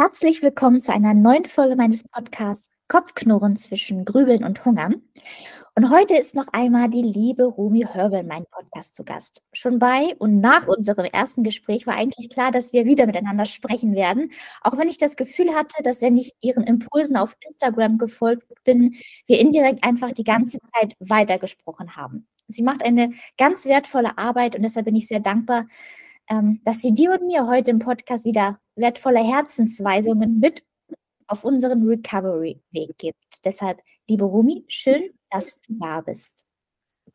[0.00, 5.02] Herzlich willkommen zu einer neuen Folge meines Podcasts Kopfknurren zwischen Grübeln und Hungern.
[5.74, 9.42] Und heute ist noch einmal die liebe Rumi Hörbel mein Podcast zu Gast.
[9.52, 13.96] Schon bei und nach unserem ersten Gespräch war eigentlich klar, dass wir wieder miteinander sprechen
[13.96, 14.30] werden.
[14.60, 18.94] Auch wenn ich das Gefühl hatte, dass wenn ich ihren Impulsen auf Instagram gefolgt bin,
[19.26, 22.28] wir indirekt einfach die ganze Zeit weitergesprochen haben.
[22.46, 25.66] Sie macht eine ganz wertvolle Arbeit und deshalb bin ich sehr dankbar,
[26.64, 30.62] dass sie dir und mir heute im Podcast wieder wertvolle Herzensweisungen mit
[31.26, 33.44] auf unseren Recovery-Weg gibt.
[33.44, 36.44] Deshalb, liebe Rumi, schön, dass du da bist.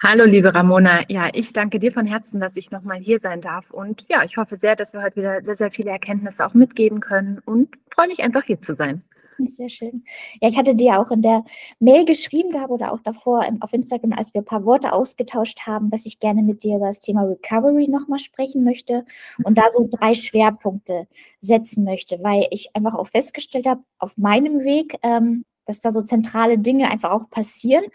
[0.02, 1.04] Hallo, liebe Ramona.
[1.08, 3.72] Ja, ich danke dir von Herzen, dass ich nochmal hier sein darf.
[3.72, 7.00] Und ja, ich hoffe sehr, dass wir heute wieder sehr, sehr viele Erkenntnisse auch mitgeben
[7.00, 9.04] können und freue mich einfach hier zu sein.
[9.46, 10.04] Sehr schön.
[10.42, 11.44] Ja, ich hatte dir auch in der
[11.80, 15.90] Mail geschrieben gehabt oder auch davor auf Instagram, als wir ein paar Worte ausgetauscht haben,
[15.90, 19.06] dass ich gerne mit dir über das Thema Recovery nochmal sprechen möchte
[19.44, 21.08] und da so drei Schwerpunkte
[21.42, 26.02] setzen möchte, weil ich einfach auch festgestellt habe, auf meinem Weg, ähm, dass da so
[26.02, 27.86] zentrale Dinge einfach auch passieren.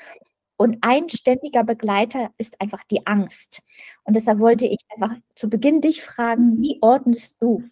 [0.56, 3.62] Und ein ständiger Begleiter ist einfach die Angst.
[4.04, 7.62] Und deshalb wollte ich einfach zu Beginn dich fragen, wie ordnest du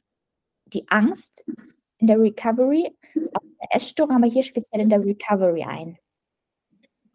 [0.67, 1.45] die Angst
[1.99, 2.91] in der Recovery
[3.71, 5.99] Essstörung, aber hier speziell in der Recovery ein?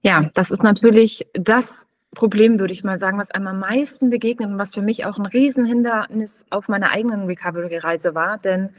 [0.01, 4.49] Ja, das ist natürlich das Problem, würde ich mal sagen, was einem am meisten begegnet
[4.49, 8.37] und was für mich auch ein Riesenhindernis auf meiner eigenen Recovery-Reise war.
[8.37, 8.71] Denn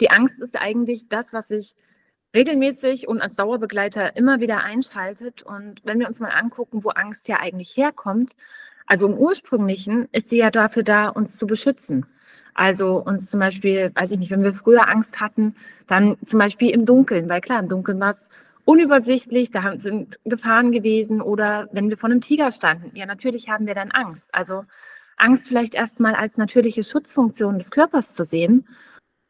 [0.00, 1.76] die Angst ist eigentlich das, was sich
[2.34, 5.42] regelmäßig und als Dauerbegleiter immer wieder einschaltet.
[5.42, 8.32] Und wenn wir uns mal angucken, wo Angst ja eigentlich herkommt,
[8.86, 12.06] also im ursprünglichen ist sie ja dafür da, uns zu beschützen.
[12.54, 15.54] Also uns zum Beispiel, weiß ich nicht, wenn wir früher Angst hatten,
[15.86, 18.28] dann zum Beispiel im Dunkeln, weil klar, im Dunkeln war es
[18.64, 23.66] unübersichtlich, da sind Gefahren gewesen oder wenn wir vor einem Tiger standen, ja, natürlich haben
[23.66, 24.28] wir dann Angst.
[24.32, 24.64] Also
[25.16, 28.66] Angst vielleicht erstmal als natürliche Schutzfunktion des Körpers zu sehen,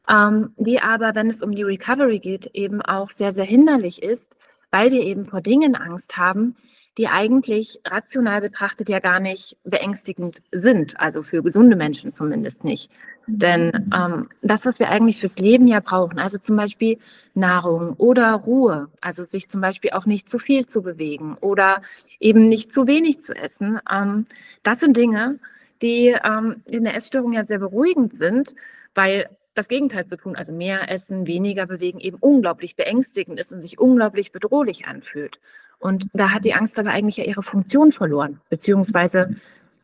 [0.08, 4.36] ähm, die aber, wenn es um die Recovery geht, eben auch sehr, sehr hinderlich ist,
[4.70, 6.56] weil wir eben vor Dingen Angst haben,
[7.00, 12.92] die eigentlich rational betrachtet ja gar nicht beängstigend sind, also für gesunde Menschen zumindest nicht.
[13.26, 13.94] Denn mhm.
[13.94, 16.98] ähm, das, was wir eigentlich fürs Leben ja brauchen, also zum Beispiel
[17.32, 21.80] Nahrung oder Ruhe, also sich zum Beispiel auch nicht zu viel zu bewegen oder
[22.18, 24.26] eben nicht zu wenig zu essen, ähm,
[24.62, 25.38] das sind Dinge,
[25.80, 28.54] die ähm, in der Essstörung ja sehr beruhigend sind,
[28.94, 33.62] weil das Gegenteil zu tun, also mehr essen, weniger bewegen, eben unglaublich beängstigend ist und
[33.62, 35.40] sich unglaublich bedrohlich anfühlt.
[35.80, 39.34] Und da hat die Angst aber eigentlich ja ihre Funktion verloren, beziehungsweise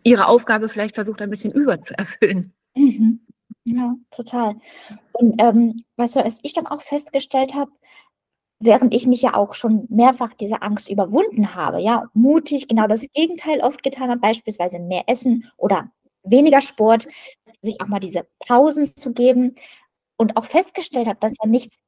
[0.03, 2.53] ihre Aufgabe vielleicht versucht ein bisschen überzuerfüllen.
[2.75, 3.21] Mhm.
[3.65, 4.55] Ja, total.
[5.13, 7.73] Und ähm, weißt du, als ich dann auch festgestellt habe,
[8.61, 13.07] während ich mich ja auch schon mehrfach diese Angst überwunden habe, ja, mutig genau das
[13.13, 15.91] Gegenteil oft getan habe, beispielsweise mehr Essen oder
[16.23, 17.09] weniger Sport,
[17.63, 19.57] sich auch mal diese Pausen zu geben
[20.17, 21.79] und auch festgestellt habe, dass ja nichts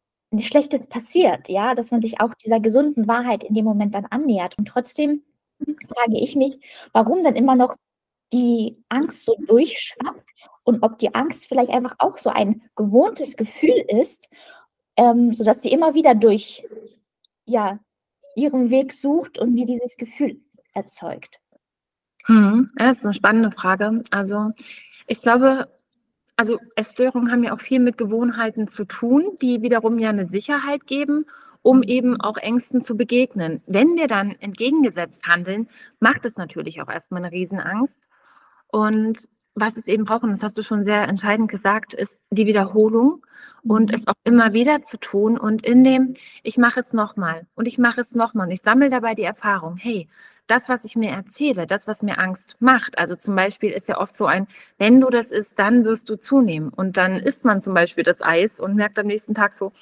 [0.40, 4.56] Schlechtes passiert, ja, dass man sich auch dieser gesunden Wahrheit in dem Moment dann annähert.
[4.58, 5.22] Und trotzdem
[5.58, 6.58] frage ich mich,
[6.92, 7.74] warum dann immer noch
[8.32, 10.30] die Angst so durchschwappt
[10.64, 14.28] und ob die Angst vielleicht einfach auch so ein gewohntes Gefühl ist,
[14.96, 16.66] ähm, sodass sie immer wieder durch
[17.46, 17.78] ja,
[18.36, 20.40] ihren Weg sucht und mir dieses Gefühl
[20.74, 21.40] erzeugt.
[22.26, 24.02] Hm, das ist eine spannende Frage.
[24.10, 24.50] Also
[25.06, 25.66] ich glaube,
[26.38, 30.86] also Essstörungen haben ja auch viel mit Gewohnheiten zu tun, die wiederum ja eine Sicherheit
[30.86, 31.26] geben,
[31.62, 33.60] um eben auch Ängsten zu begegnen.
[33.66, 38.04] Wenn wir dann entgegengesetzt handeln, macht es natürlich auch erstmal eine Riesenangst.
[38.68, 39.18] Und
[39.60, 43.24] was es eben braucht, und das hast du schon sehr entscheidend gesagt, ist die Wiederholung
[43.62, 43.94] und mhm.
[43.94, 47.78] es auch immer wieder zu tun und in dem, ich mache es nochmal und ich
[47.78, 50.08] mache es nochmal und ich sammle dabei die Erfahrung, hey,
[50.46, 53.98] das, was ich mir erzähle, das, was mir Angst macht, also zum Beispiel ist ja
[53.98, 54.46] oft so ein,
[54.78, 58.22] wenn du das isst, dann wirst du zunehmen und dann isst man zum Beispiel das
[58.22, 59.72] Eis und merkt am nächsten Tag so,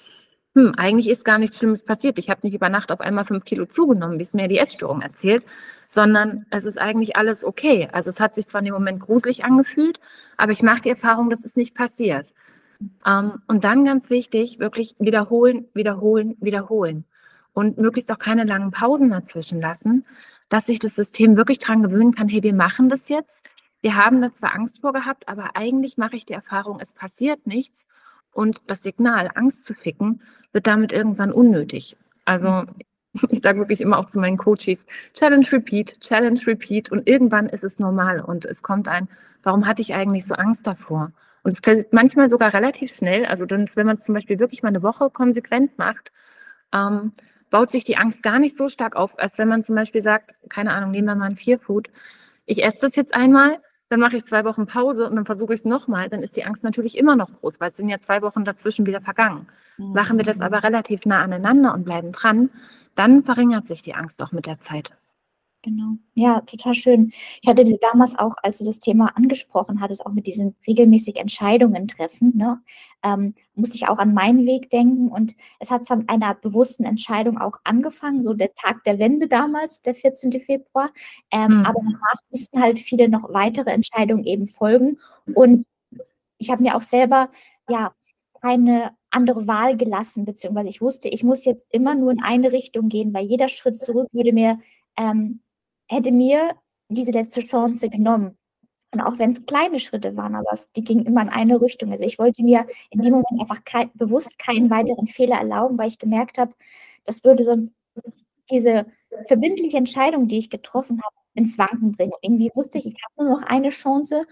[0.56, 2.18] hm, eigentlich ist gar nichts Schlimmes passiert.
[2.18, 5.02] Ich habe nicht über Nacht auf einmal fünf Kilo zugenommen, wie es mir die Essstörung
[5.02, 5.44] erzählt,
[5.86, 7.90] sondern es ist eigentlich alles okay.
[7.92, 10.00] Also es hat sich zwar in dem Moment gruselig angefühlt,
[10.38, 12.32] aber ich mache die Erfahrung, dass es nicht passiert.
[13.04, 17.04] Ähm, und dann ganz wichtig, wirklich wiederholen, wiederholen, wiederholen.
[17.52, 20.06] Und möglichst auch keine langen Pausen dazwischen lassen,
[20.48, 23.50] dass sich das System wirklich daran gewöhnen kann, hey, wir machen das jetzt.
[23.82, 27.46] Wir haben da zwar Angst vor gehabt, aber eigentlich mache ich die Erfahrung, es passiert
[27.46, 27.86] nichts.
[28.36, 30.20] Und das Signal, Angst zu schicken,
[30.52, 31.96] wird damit irgendwann unnötig.
[32.26, 32.64] Also
[33.30, 34.84] ich sage wirklich immer auch zu meinen Coaches,
[35.14, 36.92] Challenge, Repeat, Challenge, Repeat.
[36.92, 39.08] Und irgendwann ist es normal und es kommt ein,
[39.42, 41.12] warum hatte ich eigentlich so Angst davor?
[41.44, 43.24] Und es passiert manchmal sogar relativ schnell.
[43.24, 46.12] Also dann, wenn man es zum Beispiel wirklich mal eine Woche konsequent macht,
[46.74, 47.12] ähm,
[47.48, 50.34] baut sich die Angst gar nicht so stark auf, als wenn man zum Beispiel sagt,
[50.50, 51.88] keine Ahnung, nehmen wir mal ein Vierfood.
[52.44, 55.60] Ich esse das jetzt einmal, dann mache ich zwei Wochen Pause und dann versuche ich
[55.60, 58.22] es nochmal, dann ist die Angst natürlich immer noch groß, weil es sind ja zwei
[58.22, 59.46] Wochen dazwischen wieder vergangen.
[59.78, 59.92] Mhm.
[59.92, 62.50] Machen wir das aber relativ nah aneinander und bleiben dran,
[62.94, 64.92] dann verringert sich die Angst auch mit der Zeit.
[65.66, 65.96] Genau.
[66.14, 67.12] Ja, total schön.
[67.42, 71.16] Ich hatte dir damals auch, als du das Thema angesprochen hattest, auch mit diesen regelmäßig
[71.16, 72.62] Entscheidungen treffen, ne,
[73.02, 77.38] ähm, musste ich auch an meinen Weg denken und es hat von einer bewussten Entscheidung
[77.38, 80.38] auch angefangen, so der Tag der Wende damals, der 14.
[80.38, 80.90] Februar.
[81.32, 81.66] Ähm, mhm.
[81.66, 84.98] Aber danach mussten halt viele noch weitere Entscheidungen eben folgen
[85.34, 85.66] und
[86.38, 87.28] ich habe mir auch selber,
[87.68, 87.92] ja,
[88.40, 92.88] keine andere Wahl gelassen, beziehungsweise ich wusste, ich muss jetzt immer nur in eine Richtung
[92.88, 94.60] gehen, weil jeder Schritt zurück würde mir
[94.96, 95.40] ähm,
[95.88, 96.54] hätte mir
[96.88, 98.36] diese letzte Chance genommen.
[98.92, 101.90] Und auch wenn es kleine Schritte waren, aber es, die gingen immer in eine Richtung.
[101.90, 105.88] Also ich wollte mir in dem Moment einfach kein, bewusst keinen weiteren Fehler erlauben, weil
[105.88, 106.54] ich gemerkt habe,
[107.04, 107.74] das würde sonst
[108.50, 108.86] diese
[109.26, 112.12] verbindliche Entscheidung, die ich getroffen habe, ins Wanken bringen.
[112.12, 114.24] Und irgendwie wusste ich, ich habe nur noch eine Chance.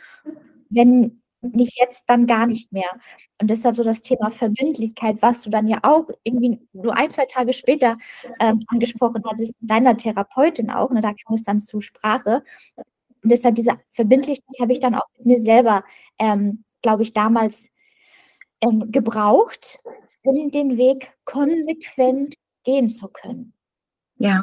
[0.71, 1.21] Wenn
[1.53, 2.91] nicht jetzt, dann gar nicht mehr.
[3.41, 7.27] Und deshalb so das Thema Verbindlichkeit, was du dann ja auch irgendwie nur ein, zwei
[7.27, 7.99] Tage später
[8.41, 12.43] ähm, angesprochen hattest, deiner Therapeutin auch, ne, da kam es dann zu Sprache.
[12.77, 15.85] Und deshalb diese Verbindlichkeit habe ich dann auch mit mir selber,
[16.19, 17.71] ähm, glaube ich, damals
[18.61, 19.79] ähm, gebraucht,
[20.23, 23.55] um den Weg konsequent gehen zu können.
[24.17, 24.43] Ja,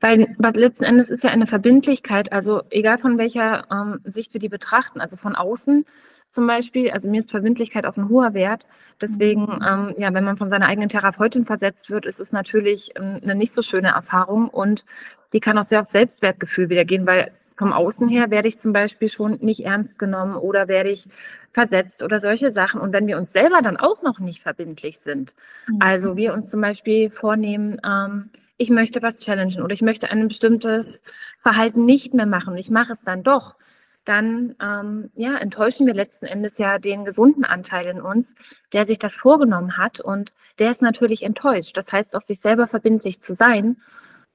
[0.00, 4.48] weil, letzten Endes ist ja eine Verbindlichkeit, also egal von welcher ähm, Sicht wir die
[4.48, 5.84] betrachten, also von außen
[6.32, 8.66] zum Beispiel, also mir ist Verbindlichkeit auch ein hoher Wert.
[9.00, 9.64] Deswegen, mhm.
[9.66, 13.34] ähm, ja, wenn man von seiner eigenen Therapeutin versetzt wird, ist es natürlich ähm, eine
[13.34, 14.84] nicht so schöne Erfahrung und
[15.32, 19.08] die kann auch sehr auf Selbstwertgefühl wiedergehen, weil vom Außen her werde ich zum Beispiel
[19.08, 21.06] schon nicht ernst genommen oder werde ich
[21.52, 22.80] versetzt oder solche Sachen.
[22.80, 25.34] Und wenn wir uns selber dann auch noch nicht verbindlich sind,
[25.68, 25.76] mhm.
[25.80, 28.30] also wir uns zum Beispiel vornehmen, ähm,
[28.62, 31.02] ich möchte was challengen oder ich möchte ein bestimmtes
[31.42, 33.56] Verhalten nicht mehr machen und ich mache es dann doch,
[34.04, 38.36] dann ähm, ja, enttäuschen wir letzten Endes ja den gesunden Anteil in uns,
[38.72, 40.30] der sich das vorgenommen hat und
[40.60, 41.76] der ist natürlich enttäuscht.
[41.76, 43.78] Das heißt, auch sich selber verbindlich zu sein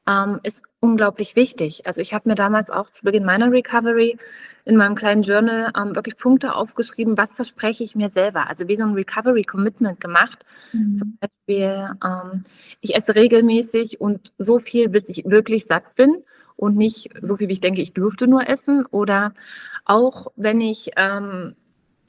[0.07, 1.85] ähm, ist unglaublich wichtig.
[1.85, 4.17] Also ich habe mir damals auch zu Beginn meiner Recovery
[4.63, 8.49] in meinem kleinen Journal ähm, wirklich Punkte aufgeschrieben, was verspreche ich mir selber.
[8.49, 10.45] Also wie so ein Recovery Commitment gemacht.
[10.71, 10.97] Mhm.
[10.97, 12.45] Zum Beispiel, ähm,
[12.79, 16.23] ich esse regelmäßig und so viel, bis ich wirklich satt bin
[16.55, 18.85] und nicht so viel, wie ich denke, ich dürfte nur essen.
[18.85, 19.33] Oder
[19.83, 21.55] auch wenn ich, ähm,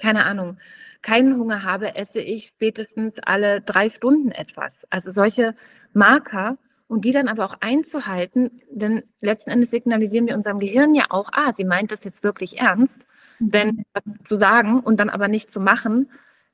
[0.00, 0.58] keine Ahnung,
[1.02, 4.86] keinen Hunger habe, esse ich spätestens alle drei Stunden etwas.
[4.90, 5.56] Also solche
[5.92, 6.58] Marker
[6.88, 11.31] und die dann aber auch einzuhalten, denn letzten Endes signalisieren wir unserem Gehirn ja auch,
[11.32, 13.06] ah, sie meint das jetzt wirklich ernst,
[13.38, 13.50] mhm.
[13.50, 16.11] denn was zu sagen und dann aber nicht zu machen,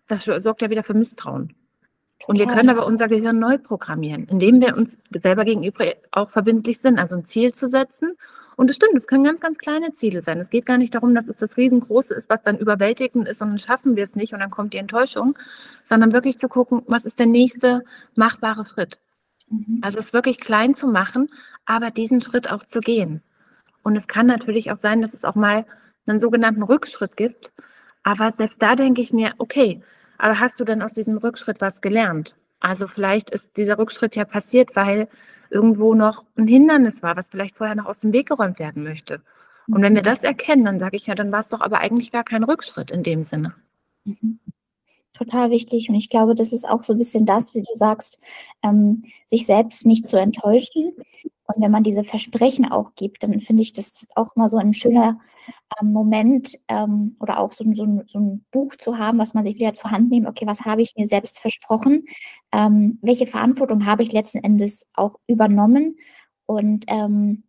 [0.09, 1.55] das sorgt ja wieder für Misstrauen.
[2.27, 6.79] Und wir können aber unser Gehirn neu programmieren, indem wir uns selber gegenüber auch verbindlich
[6.79, 8.17] sind, also ein Ziel zu setzen.
[8.57, 10.39] Und es stimmt, es können ganz, ganz kleine Ziele sein.
[10.39, 13.49] Es geht gar nicht darum, dass es das Riesengroße ist, was dann überwältigend ist und
[13.49, 15.37] dann schaffen wir es nicht und dann kommt die Enttäuschung,
[15.83, 17.85] sondern wirklich zu gucken, was ist der nächste
[18.15, 19.01] machbare Schritt.
[19.49, 19.81] Mhm.
[19.83, 21.31] Also es wirklich klein zu machen,
[21.65, 23.23] aber diesen Schritt auch zu gehen.
[23.83, 25.67] Und es kann natürlich auch sein, dass es auch mal
[26.07, 27.53] einen sogenannten Rückschritt gibt.
[28.03, 29.83] Aber selbst da denke ich mir, okay,
[30.19, 32.37] aber hast du denn aus diesem Rückschritt was gelernt?
[32.61, 35.09] Also vielleicht ist dieser Rückschritt ja passiert, weil
[35.51, 39.23] irgendwo noch ein Hindernis war, was vielleicht vorher noch aus dem Weg geräumt werden möchte.
[39.67, 40.07] Und wenn wir mhm.
[40.07, 42.91] das erkennen, dann sage ich ja, dann war es doch aber eigentlich gar kein Rückschritt
[42.91, 43.55] in dem Sinne.
[44.05, 44.39] Mhm
[45.15, 45.89] total wichtig.
[45.89, 48.19] Und ich glaube, das ist auch so ein bisschen das, wie du sagst,
[48.63, 50.93] ähm, sich selbst nicht zu enttäuschen.
[51.47, 54.57] Und wenn man diese Versprechen auch gibt, dann finde ich, das ist auch mal so
[54.57, 55.21] ein schöner
[55.81, 59.57] ähm, Moment ähm, oder auch so, so, so, ein Buch zu haben, was man sich
[59.57, 60.27] wieder zur Hand nimmt.
[60.27, 62.05] Okay, was habe ich mir selbst versprochen?
[62.53, 65.97] Ähm, welche Verantwortung habe ich letzten Endes auch übernommen?
[66.47, 67.45] Und ähm,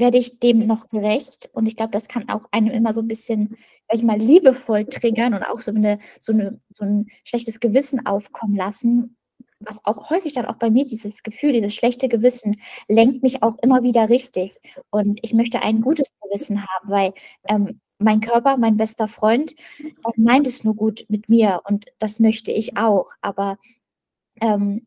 [0.00, 1.50] werde ich dem noch gerecht?
[1.52, 3.56] Und ich glaube, das kann auch einem immer so ein bisschen,
[3.88, 8.06] sag ich mal, liebevoll triggern und auch so, eine, so, eine, so ein schlechtes Gewissen
[8.06, 9.16] aufkommen lassen.
[9.60, 13.58] Was auch häufig dann auch bei mir dieses Gefühl, dieses schlechte Gewissen lenkt mich auch
[13.62, 14.58] immer wieder richtig.
[14.90, 17.12] Und ich möchte ein gutes Gewissen haben, weil
[17.46, 19.54] ähm, mein Körper, mein bester Freund,
[20.16, 23.12] meint es nur gut mit mir und das möchte ich auch.
[23.20, 23.58] Aber
[24.40, 24.86] ähm,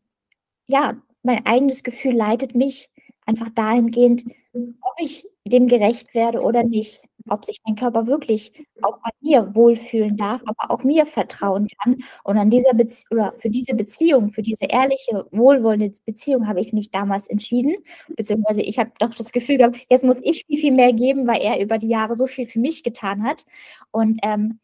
[0.66, 2.90] ja, mein eigenes Gefühl leitet mich
[3.26, 8.98] einfach dahingehend, ob ich dem gerecht werde oder nicht, ob sich mein Körper wirklich auch
[8.98, 11.98] bei mir wohlfühlen darf, aber auch mir vertrauen kann.
[12.22, 16.72] Und an dieser Bezie oder für diese Beziehung, für diese ehrliche, wohlwollende Beziehung habe ich
[16.72, 17.74] mich damals entschieden,
[18.16, 21.42] beziehungsweise ich habe doch das Gefühl gehabt, jetzt muss ich viel, viel mehr geben, weil
[21.42, 23.44] er über die Jahre so viel für mich getan hat.
[23.90, 24.60] Und ähm,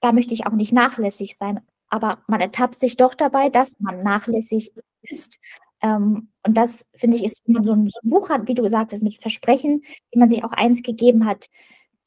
[0.00, 1.60] da möchte ich auch nicht nachlässig sein.
[1.90, 5.38] Aber man ertappt sich doch dabei, dass man nachlässig ist
[5.82, 8.54] ähm, und das, finde ich, ist, wenn man so ein, so ein, Buch hat, wie
[8.54, 9.82] du gesagt hast, mit Versprechen,
[10.12, 11.46] die man sich auch eins gegeben hat,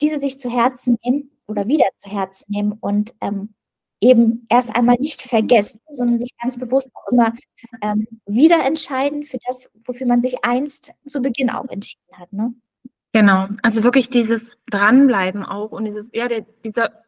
[0.01, 3.53] diese sich zu Herzen nehmen oder wieder zu Herzen nehmen und ähm,
[4.01, 7.33] eben erst einmal nicht vergessen, sondern sich ganz bewusst auch immer
[7.81, 12.33] ähm, wieder entscheiden für das, wofür man sich einst zu Beginn auch entschieden hat.
[12.33, 12.53] Ne?
[13.13, 17.03] Genau, also wirklich dieses Dranbleiben auch und dieses, ja, der, dieser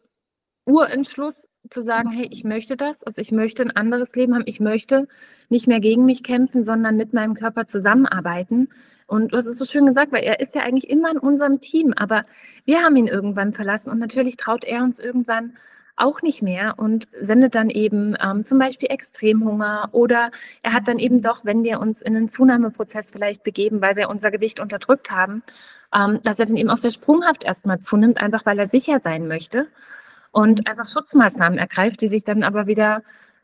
[0.65, 4.59] Urentschluss zu sagen, hey, ich möchte das, also ich möchte ein anderes Leben haben, ich
[4.59, 5.07] möchte
[5.49, 8.69] nicht mehr gegen mich kämpfen, sondern mit meinem Körper zusammenarbeiten.
[9.07, 11.61] Und du hast es so schön gesagt, weil er ist ja eigentlich immer in unserem
[11.61, 12.25] Team, aber
[12.65, 15.53] wir haben ihn irgendwann verlassen und natürlich traut er uns irgendwann
[15.95, 20.31] auch nicht mehr und sendet dann eben ähm, zum Beispiel Extremhunger oder
[20.63, 24.09] er hat dann eben doch, wenn wir uns in einen Zunahmeprozess vielleicht begeben, weil wir
[24.09, 25.43] unser Gewicht unterdrückt haben,
[25.93, 29.27] ähm, dass er dann eben auch sehr sprunghaft erstmal zunimmt, einfach weil er sicher sein
[29.27, 29.67] möchte
[30.33, 33.03] und einfach Schutzmaßnahmen ergreift, die sich dann aber wieder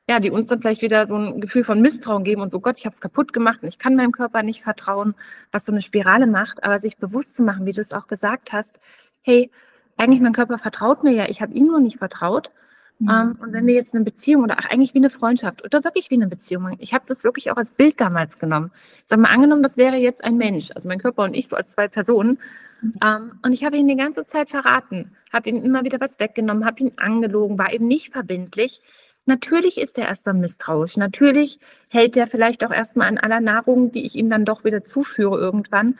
[0.09, 2.79] ja, die uns dann vielleicht wieder so ein Gefühl von Misstrauen geben und so, Gott,
[2.79, 5.13] ich habe es kaputt gemacht und ich kann meinem Körper nicht vertrauen,
[5.51, 8.51] was so eine Spirale macht, aber sich bewusst zu machen, wie du es auch gesagt
[8.51, 8.79] hast,
[9.21, 9.51] hey,
[9.97, 12.51] eigentlich mein Körper vertraut mir ja, ich habe ihm nur nicht vertraut.
[12.99, 13.09] Mhm.
[13.09, 16.09] Ähm, und wenn wir jetzt eine Beziehung oder ach, eigentlich wie eine Freundschaft oder wirklich
[16.09, 18.71] wie eine Beziehung, ich habe das wirklich auch als Bild damals genommen.
[18.75, 21.55] Ich sage mal, angenommen, das wäre jetzt ein Mensch, also mein Körper und ich so
[21.55, 22.37] als zwei Personen.
[22.81, 22.93] Mhm.
[23.03, 26.65] Ähm, und ich habe ihn die ganze Zeit verraten, habe ihm immer wieder was weggenommen,
[26.65, 28.81] habe ihn angelogen, war eben nicht verbindlich.
[29.25, 30.97] Natürlich ist er erstmal misstrauisch.
[30.97, 34.83] Natürlich hält er vielleicht auch erstmal an aller Nahrung, die ich ihm dann doch wieder
[34.83, 35.99] zuführe irgendwann,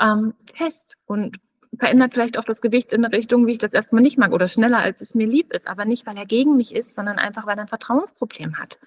[0.00, 0.96] ähm, fest.
[1.04, 1.36] Und
[1.80, 4.46] verändert vielleicht auch das Gewicht in eine Richtung, wie ich das erstmal nicht mag oder
[4.46, 5.66] schneller, als es mir lieb ist.
[5.66, 8.78] Aber nicht, weil er gegen mich ist, sondern einfach, weil er ein Vertrauensproblem hat.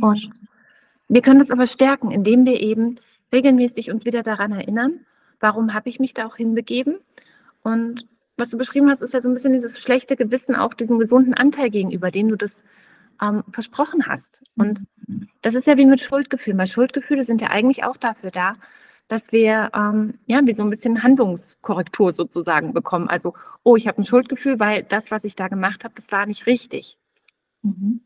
[0.00, 0.30] Und
[1.08, 2.96] wir können das aber stärken, indem wir eben
[3.32, 5.00] regelmäßig uns wieder daran erinnern,
[5.40, 6.98] warum habe ich mich da auch hinbegeben.
[7.62, 10.98] Und was du beschrieben hast, ist ja so ein bisschen dieses schlechte Gewissen, auch diesen
[10.98, 12.64] gesunden Anteil gegenüber, den du das
[13.22, 14.42] ähm, versprochen hast.
[14.56, 14.84] Und
[15.42, 18.56] das ist ja wie mit Schuldgefühlen, weil Schuldgefühle sind ja eigentlich auch dafür da,
[19.10, 23.08] dass wir ähm, ja wie so ein bisschen Handlungskorrektur sozusagen bekommen.
[23.08, 26.26] Also, oh, ich habe ein Schuldgefühl, weil das, was ich da gemacht habe, das war
[26.26, 26.96] nicht richtig.
[27.62, 28.02] Mhm.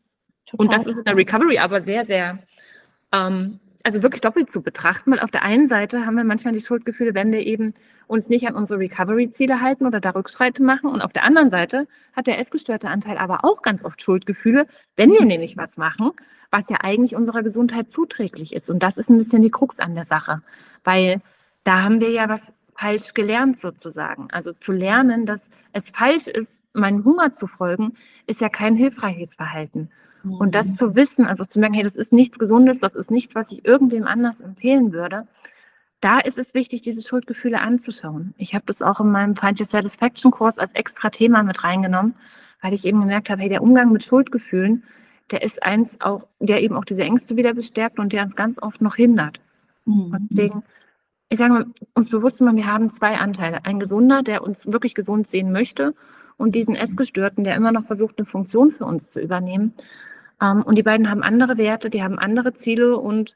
[0.53, 2.39] Und das ist in der Recovery aber sehr, sehr,
[3.11, 6.61] ähm, also wirklich doppelt zu betrachten, weil auf der einen Seite haben wir manchmal die
[6.61, 7.75] Schuldgefühle, wenn wir eben
[8.07, 10.89] uns nicht an unsere Recovery-Ziele halten oder da Rückschritte machen.
[10.89, 14.65] Und auf der anderen Seite hat der essgestörte Anteil aber auch ganz oft Schuldgefühle,
[14.95, 16.11] wenn wir nämlich was machen,
[16.49, 18.71] was ja eigentlich unserer Gesundheit zuträglich ist.
[18.71, 20.41] Und das ist ein bisschen die Krux an der Sache,
[20.83, 21.21] weil
[21.63, 24.29] da haben wir ja was falsch gelernt sozusagen.
[24.31, 27.93] Also zu lernen, dass es falsch ist, meinem Hunger zu folgen,
[28.25, 29.91] ist ja kein hilfreiches Verhalten.
[30.31, 30.75] Und das mhm.
[30.75, 33.65] zu wissen, also zu merken, hey, das ist nichts Gesundes, das ist nicht, was ich
[33.65, 35.27] irgendwem anders empfehlen würde,
[36.01, 38.33] da ist es wichtig, diese Schuldgefühle anzuschauen.
[38.37, 42.13] Ich habe das auch in meinem Find Your Satisfaction Kurs als extra Thema mit reingenommen,
[42.61, 44.83] weil ich eben gemerkt habe, hey, der Umgang mit Schuldgefühlen,
[45.31, 48.61] der ist eins auch, der eben auch diese Ängste wieder bestärkt und der uns ganz
[48.61, 49.39] oft noch hindert.
[49.85, 50.13] Mhm.
[50.13, 50.63] Und deswegen,
[51.29, 51.65] ich sage mal,
[51.95, 53.65] uns bewusst zu machen, wir haben zwei Anteile.
[53.65, 55.95] Ein gesunder, der uns wirklich gesund sehen möchte
[56.37, 59.73] und diesen Essgestörten, der immer noch versucht, eine Funktion für uns zu übernehmen.
[60.41, 63.35] Ähm, und die beiden haben andere Werte, die haben andere Ziele und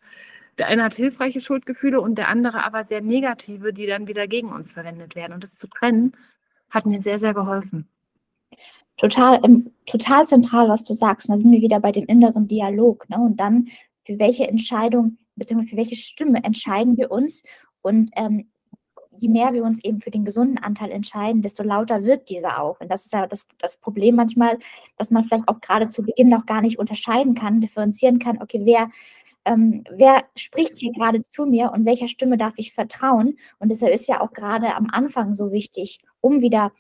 [0.58, 4.52] der eine hat hilfreiche Schuldgefühle und der andere aber sehr negative, die dann wieder gegen
[4.52, 5.34] uns verwendet werden.
[5.34, 6.14] Und das zu trennen,
[6.70, 7.88] hat mir sehr, sehr geholfen
[9.00, 11.30] total, ähm, total zentral, was du sagst.
[11.30, 13.10] Und da sind wir wieder bei dem inneren Dialog.
[13.10, 13.18] Ne?
[13.18, 13.70] Und dann,
[14.06, 17.44] für welche Entscheidung, beziehungsweise für welche Stimme entscheiden wir uns?
[17.82, 18.50] Und ähm,
[19.22, 22.80] je mehr wir uns eben für den gesunden Anteil entscheiden, desto lauter wird dieser auch.
[22.80, 24.58] Und das ist ja das, das Problem manchmal,
[24.98, 28.62] dass man vielleicht auch gerade zu Beginn noch gar nicht unterscheiden kann, differenzieren kann, okay,
[28.64, 28.90] wer,
[29.46, 33.38] ähm, wer spricht hier gerade zu mir und welcher Stimme darf ich vertrauen?
[33.60, 36.72] Und deshalb ist ja auch gerade am Anfang so wichtig, um wieder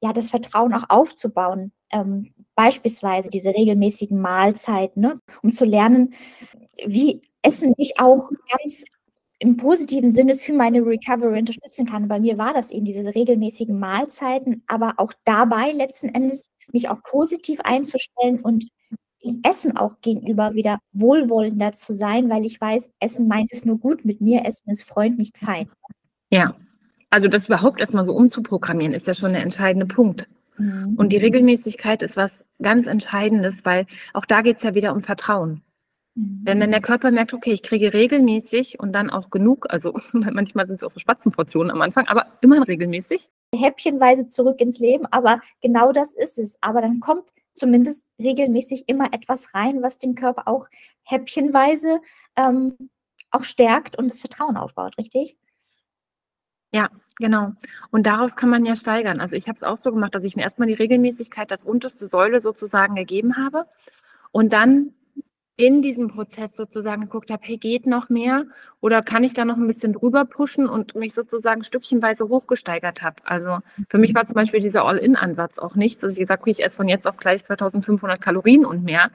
[0.00, 1.72] ja, das Vertrauen auch aufzubauen.
[1.90, 5.20] Ähm, beispielsweise diese regelmäßigen Mahlzeiten, ne?
[5.42, 6.14] um zu lernen,
[6.84, 8.84] wie Essen mich auch ganz
[9.38, 12.08] im positiven Sinne für meine Recovery unterstützen kann.
[12.08, 17.02] Bei mir war das eben diese regelmäßigen Mahlzeiten, aber auch dabei letzten Endes mich auch
[17.02, 18.64] positiv einzustellen und
[19.24, 23.78] dem Essen auch gegenüber wieder wohlwollender zu sein, weil ich weiß, Essen meint es nur
[23.78, 25.68] gut mit mir, Essen ist Freund, nicht Feind.
[26.30, 26.54] Ja,
[27.10, 30.28] also das überhaupt erstmal so umzuprogrammieren, ist ja schon der entscheidende Punkt.
[30.58, 30.94] Mhm.
[30.96, 35.02] Und die Regelmäßigkeit ist was ganz Entscheidendes, weil auch da geht es ja wieder um
[35.02, 35.62] Vertrauen.
[36.16, 36.44] Mhm.
[36.44, 40.66] Denn wenn der Körper merkt, okay, ich kriege regelmäßig und dann auch genug, also manchmal
[40.66, 43.28] sind es auch so Spatzenportionen am Anfang, aber immerhin regelmäßig.
[43.54, 46.58] Häppchenweise zurück ins Leben, aber genau das ist es.
[46.62, 50.68] Aber dann kommt zumindest regelmäßig immer etwas rein, was den Körper auch
[51.04, 52.00] häppchenweise
[52.36, 52.76] ähm,
[53.30, 55.36] auch stärkt und das Vertrauen aufbaut, richtig?
[56.72, 57.52] Ja, genau.
[57.90, 59.20] Und daraus kann man ja steigern.
[59.20, 62.06] Also ich habe es auch so gemacht, dass ich mir erstmal die Regelmäßigkeit als unterste
[62.06, 63.66] Säule sozusagen gegeben habe
[64.32, 64.94] und dann
[65.56, 68.44] in diesem Prozess sozusagen geguckt habe, hey, geht noch mehr
[68.80, 73.16] oder kann ich da noch ein bisschen drüber pushen und mich sozusagen stückchenweise hochgesteigert habe.
[73.24, 73.58] Also
[73.88, 76.76] für mich war zum Beispiel dieser All-In-Ansatz auch nichts, dass ich gesagt habe, ich esse
[76.76, 79.10] von jetzt auf gleich 2500 Kalorien und mehr.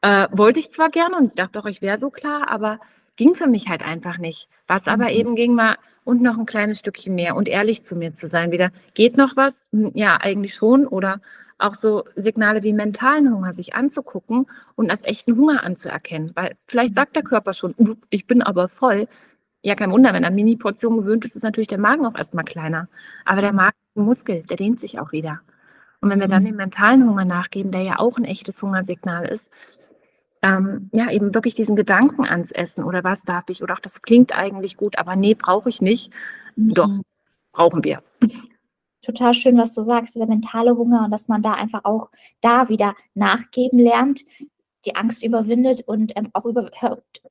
[0.00, 2.78] Äh, wollte ich zwar gerne und ich dachte auch, ich wäre so klar, aber
[3.18, 4.48] ging für mich halt einfach nicht.
[4.66, 5.10] Was aber mhm.
[5.10, 8.50] eben ging, war und noch ein kleines Stückchen mehr und ehrlich zu mir zu sein.
[8.50, 9.60] Wieder, geht noch was?
[9.72, 10.86] Hm, ja, eigentlich schon.
[10.86, 11.20] Oder
[11.58, 16.32] auch so Signale wie mentalen Hunger sich anzugucken und als echten Hunger anzuerkennen.
[16.34, 17.74] Weil vielleicht sagt der Körper schon,
[18.08, 19.08] ich bin aber voll.
[19.60, 22.88] Ja, kein Wunder, wenn er Mini-Portion gewöhnt ist, ist natürlich der Magen auch erstmal kleiner.
[23.26, 25.40] Aber der Magen ist ein Muskel, der dehnt sich auch wieder.
[26.00, 26.46] Und wenn wir dann mhm.
[26.46, 29.52] dem mentalen Hunger nachgeben, der ja auch ein echtes Hungersignal ist,
[30.42, 34.02] ähm, ja, eben wirklich diesen Gedanken ans Essen oder was darf ich oder auch das
[34.02, 36.12] klingt eigentlich gut, aber nee, brauche ich nicht.
[36.56, 36.74] Mhm.
[36.74, 36.90] Doch,
[37.52, 38.02] brauchen wir.
[39.02, 42.68] Total schön, was du sagst, der mentale Hunger und dass man da einfach auch da
[42.68, 44.22] wieder nachgeben lernt,
[44.84, 46.70] die Angst überwindet und ähm, auch über,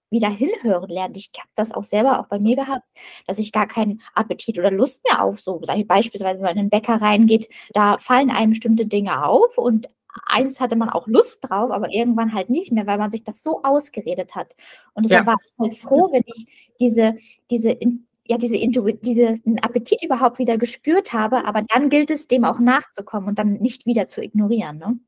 [0.10, 1.18] wieder hinhören lernt.
[1.18, 2.84] Ich habe das auch selber auch bei mir gehabt,
[3.26, 6.70] dass ich gar keinen Appetit oder Lust mehr auf so, beispielsweise wenn man in den
[6.70, 9.90] Bäcker reingeht, da fallen einem bestimmte Dinge auf und
[10.26, 13.44] eins hatte man auch Lust drauf, aber irgendwann halt nicht mehr, weil man sich das
[13.44, 14.56] so ausgeredet hat.
[14.94, 15.34] Und deshalb ja.
[15.34, 17.16] war ich halt froh, wenn ich diese,
[17.50, 17.78] diese,
[18.26, 23.30] ja, diese, diesen Appetit überhaupt wieder gespürt habe, aber dann gilt es, dem auch nachzukommen
[23.30, 24.78] und dann nicht wieder zu ignorieren.
[24.78, 25.00] Ne?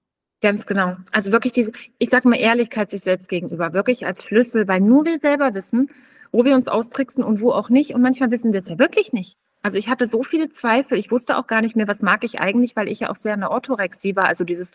[0.42, 0.96] Ganz genau.
[1.12, 5.06] Also wirklich diese, ich sage mal Ehrlichkeit sich selbst gegenüber, wirklich als Schlüssel, weil nur
[5.06, 5.90] wir selber wissen,
[6.32, 7.94] wo wir uns austricksen und wo auch nicht.
[7.94, 9.38] Und manchmal wissen wir es ja wirklich nicht.
[9.62, 12.40] Also ich hatte so viele Zweifel, ich wusste auch gar nicht mehr, was mag ich
[12.40, 14.72] eigentlich, weil ich ja auch sehr eine Orthorexie war, also dieses,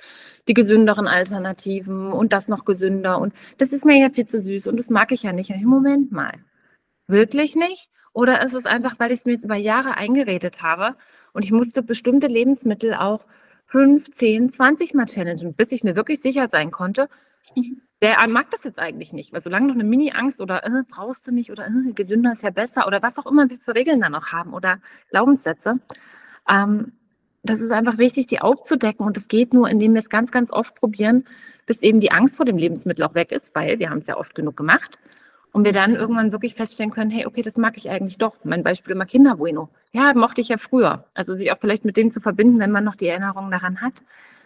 [0.46, 4.66] die gesünderen Alternativen und das noch gesünder und das ist mir ja viel zu süß
[4.66, 5.50] und das mag ich ja nicht.
[5.50, 6.32] Und Moment mal,
[7.06, 7.88] wirklich nicht?
[8.12, 10.96] Oder ist es einfach, weil ich es mir jetzt über Jahre eingeredet habe
[11.32, 13.26] und ich musste bestimmte Lebensmittel auch
[13.66, 17.08] 5, 10, 20 Mal challengen, bis ich mir wirklich sicher sein konnte,
[18.12, 18.16] mhm.
[18.18, 19.32] Wer mag das jetzt eigentlich nicht?
[19.32, 22.50] Weil solange noch eine Mini-Angst oder äh, brauchst du nicht oder äh, gesünder ist ja
[22.50, 24.78] besser oder was auch immer wir für Regeln da noch haben oder
[25.10, 25.80] Glaubenssätze,
[26.48, 26.92] ähm,
[27.44, 29.06] das ist einfach wichtig, die aufzudecken.
[29.06, 31.26] Und das geht nur, indem wir es ganz, ganz oft probieren,
[31.66, 34.16] bis eben die Angst vor dem Lebensmittel auch weg ist, weil wir haben es ja
[34.16, 34.98] oft genug gemacht.
[35.52, 38.38] Und wir dann irgendwann wirklich feststellen können, hey, okay, das mag ich eigentlich doch.
[38.44, 39.68] Mein Beispiel immer Kinderbueno.
[39.92, 41.04] Ja, mochte ich ja früher.
[41.14, 44.02] Also sich auch vielleicht mit dem zu verbinden, wenn man noch die Erinnerung daran hat.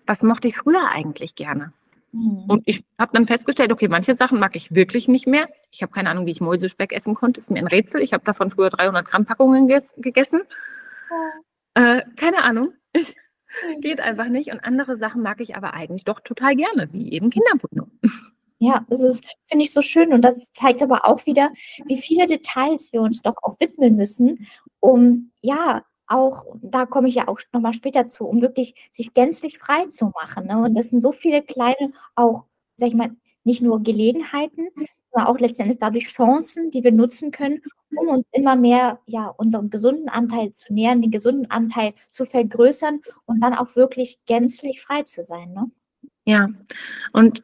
[0.07, 1.73] Was mochte ich früher eigentlich gerne?
[2.13, 2.45] Mhm.
[2.49, 5.49] Und ich habe dann festgestellt, okay, manche Sachen mag ich wirklich nicht mehr.
[5.71, 7.41] Ich habe keine Ahnung, wie ich Mäusespeck essen konnte.
[7.41, 8.01] Ist mir ein Rätsel.
[8.03, 10.43] Ich habe davon früher 300 Gramm Packungen gegessen.
[11.75, 11.99] Ja.
[11.99, 12.73] Äh, keine Ahnung.
[13.81, 14.51] Geht einfach nicht.
[14.53, 17.89] Und andere Sachen mag ich aber eigentlich doch total gerne, wie eben Kinderbueno.
[18.59, 20.13] Ja, das ist, finde ich, so schön.
[20.13, 21.51] Und das zeigt aber auch wieder,
[21.87, 24.47] wie viele Details wir uns doch auch widmen müssen,
[24.81, 29.59] um ja auch, da komme ich ja auch nochmal später zu, um wirklich sich gänzlich
[29.59, 30.47] frei zu machen.
[30.47, 30.59] Ne?
[30.59, 32.45] Und das sind so viele kleine, auch,
[32.77, 33.11] sag ich mal,
[33.45, 34.69] nicht nur Gelegenheiten,
[35.11, 37.63] sondern auch letztendlich dadurch Chancen, die wir nutzen können,
[37.97, 43.01] um uns immer mehr ja, unseren gesunden Anteil zu nähern, den gesunden Anteil zu vergrößern
[43.25, 45.53] und dann auch wirklich gänzlich frei zu sein.
[45.53, 45.71] Ne?
[46.25, 46.49] Ja,
[47.13, 47.43] und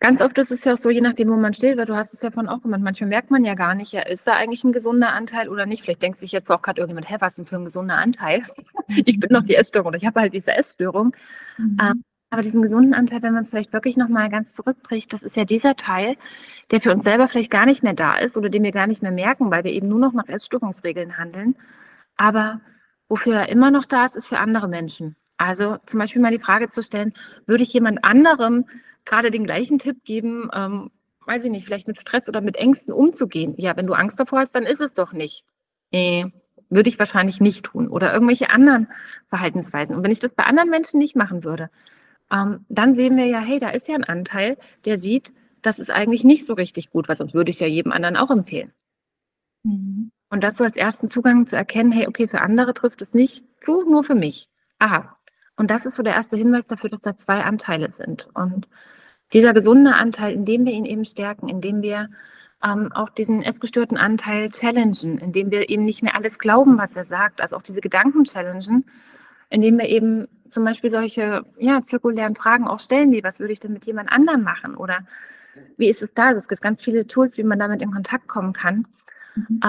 [0.00, 2.14] Ganz oft ist es ja auch so, je nachdem, wo man steht, weil du hast
[2.14, 4.62] es ja von auch gemacht, manchmal merkt man ja gar nicht, ja, ist da eigentlich
[4.62, 5.82] ein gesunder Anteil oder nicht?
[5.82, 8.42] Vielleicht denkt sich jetzt auch gerade irgendjemand, hä, was ist denn für ein gesunder Anteil?
[8.88, 11.16] ich bin noch die Essstörung oder ich habe halt diese Essstörung.
[11.56, 11.76] Mhm.
[11.80, 15.36] Ähm, aber diesen gesunden Anteil, wenn man es vielleicht wirklich nochmal ganz zurückbricht, das ist
[15.36, 16.16] ja dieser Teil,
[16.70, 19.02] der für uns selber vielleicht gar nicht mehr da ist oder den wir gar nicht
[19.02, 21.56] mehr merken, weil wir eben nur noch nach Essstörungsregeln handeln.
[22.16, 22.60] Aber
[23.08, 25.16] wofür er immer noch da ist, ist für andere Menschen.
[25.38, 27.14] Also zum Beispiel mal die Frage zu stellen,
[27.46, 28.66] würde ich jemand anderem
[29.04, 30.90] gerade den gleichen Tipp geben, ähm,
[31.26, 33.54] weiß ich nicht, vielleicht mit Stress oder mit Ängsten umzugehen?
[33.56, 35.44] Ja, wenn du Angst davor hast, dann ist es doch nicht.
[35.92, 36.26] Nee,
[36.70, 37.88] würde ich wahrscheinlich nicht tun.
[37.88, 38.88] Oder irgendwelche anderen
[39.28, 39.94] Verhaltensweisen.
[39.94, 41.70] Und wenn ich das bei anderen Menschen nicht machen würde,
[42.30, 45.90] ähm, dann sehen wir ja, hey, da ist ja ein Anteil, der sieht, das ist
[45.90, 48.72] eigentlich nicht so richtig gut, weil sonst würde ich ja jedem anderen auch empfehlen.
[49.64, 50.10] Mhm.
[50.30, 53.44] Und das so als ersten Zugang zu erkennen, hey, okay, für andere trifft es nicht,
[53.64, 54.48] du, nur für mich.
[54.78, 55.17] Aha,
[55.58, 58.28] und das ist so der erste Hinweis dafür, dass da zwei Anteile sind.
[58.32, 58.68] Und
[59.32, 62.08] dieser gesunde Anteil, indem wir ihn eben stärken, indem wir
[62.64, 67.04] ähm, auch diesen essgestörten Anteil challengen, indem wir eben nicht mehr alles glauben, was er
[67.04, 68.86] sagt, also auch diese Gedanken challengen,
[69.50, 73.60] indem wir eben zum Beispiel solche ja, zirkulären Fragen auch stellen, wie was würde ich
[73.60, 75.00] denn mit jemand anderem machen oder
[75.76, 76.30] wie ist es da?
[76.32, 78.86] Es gibt ganz viele Tools, wie man damit in Kontakt kommen kann.
[79.34, 79.60] Mhm.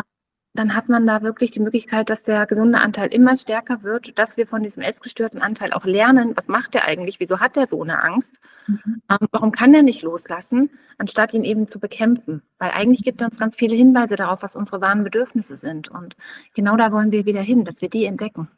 [0.55, 4.35] Dann hat man da wirklich die Möglichkeit, dass der gesunde Anteil immer stärker wird, dass
[4.35, 7.81] wir von diesem essgestörten Anteil auch lernen, was macht der eigentlich, wieso hat der so
[7.83, 9.01] eine Angst, mhm.
[9.09, 12.41] ähm, warum kann der nicht loslassen, anstatt ihn eben zu bekämpfen.
[12.57, 15.89] Weil eigentlich gibt er uns ganz viele Hinweise darauf, was unsere wahren Bedürfnisse sind.
[15.89, 16.15] Und
[16.55, 18.49] genau da wollen wir wieder hin, dass wir die entdecken,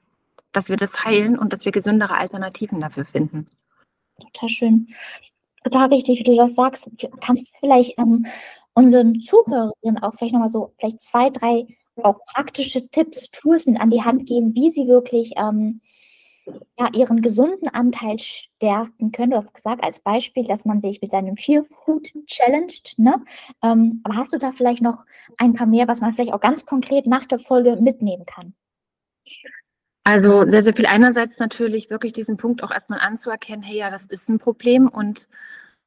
[0.53, 3.47] dass wir das heilen und dass wir gesündere Alternativen dafür finden.
[4.17, 4.87] Total schön.
[5.65, 6.89] Total richtig, wie du das sagst.
[7.19, 8.25] Kannst du vielleicht, ähm,
[8.73, 11.67] unseren Zuhörerinnen auch vielleicht noch mal so vielleicht 2, 3
[12.05, 15.81] auch praktische Tipps, Tools mit an die Hand geben, wie sie wirklich, ähm,
[16.79, 19.31] ja, ihren gesunden Anteil stärken können.
[19.31, 23.23] Du hast gesagt als Beispiel, dass man sich mit seinem Feel Food challenged, ne?
[23.63, 25.05] Ähm, aber hast du da vielleicht noch
[25.39, 28.53] ein paar mehr, was man vielleicht auch ganz konkret nach der Folge mitnehmen kann?
[30.05, 33.91] Also, sehr, sehr viel einerseits natürlich wirklich diesen Punkt auch erst mal anzuerkennen: „Hey, ja,
[33.91, 35.27] das ist 'n Problem“ und,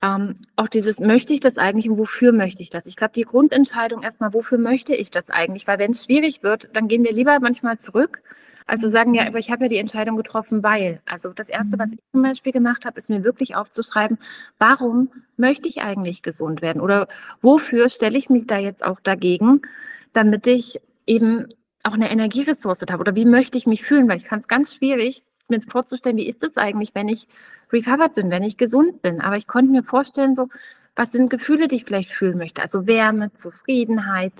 [0.04, 3.22] ähm, auch dieses: „Möchte ich das eigentlich und wofür möchte ich das?“ Ich glaube, die
[3.24, 7.12] Grundentscheidung erst mal: „Wofür möchte ich das eigentlich?“ Weil wenn's schwierig wird, dann gehen wir
[7.14, 8.22] lieber manchmal zurück,
[8.66, 11.78] als zu sagen: „Ja, aber ich habe ja die Entscheidung getroffen, weil.“ Also, das Erste,
[11.80, 11.94] was Mhm.
[11.94, 14.18] ich zum Beispiel gemacht habe, ist mir wirklich aufzuschreiben:
[14.58, 17.08] „Warum möchte ich eigentlich gesund werden?“ Oder
[17.42, 19.62] wofür stelle ich mich da jetzt auch dagegen,
[20.14, 21.46] damit ich eben
[21.84, 23.00] auch 'ne Energieressource habe?
[23.02, 24.08] Oder wie möchte ich mich fühlen?
[24.08, 27.26] Weil ich fand's ganz schwierig, mir vorzustellen, wie ist es eigentlich, wenn ich
[27.72, 29.20] recovered bin, wenn ich gesund bin?
[29.20, 30.48] Aber ich konnte mir vorstellen so,
[30.96, 32.62] was sind Gefühle, die ich vielleicht fühlen möchte?
[32.62, 34.32] Also, Wärme, Zufriedenheit,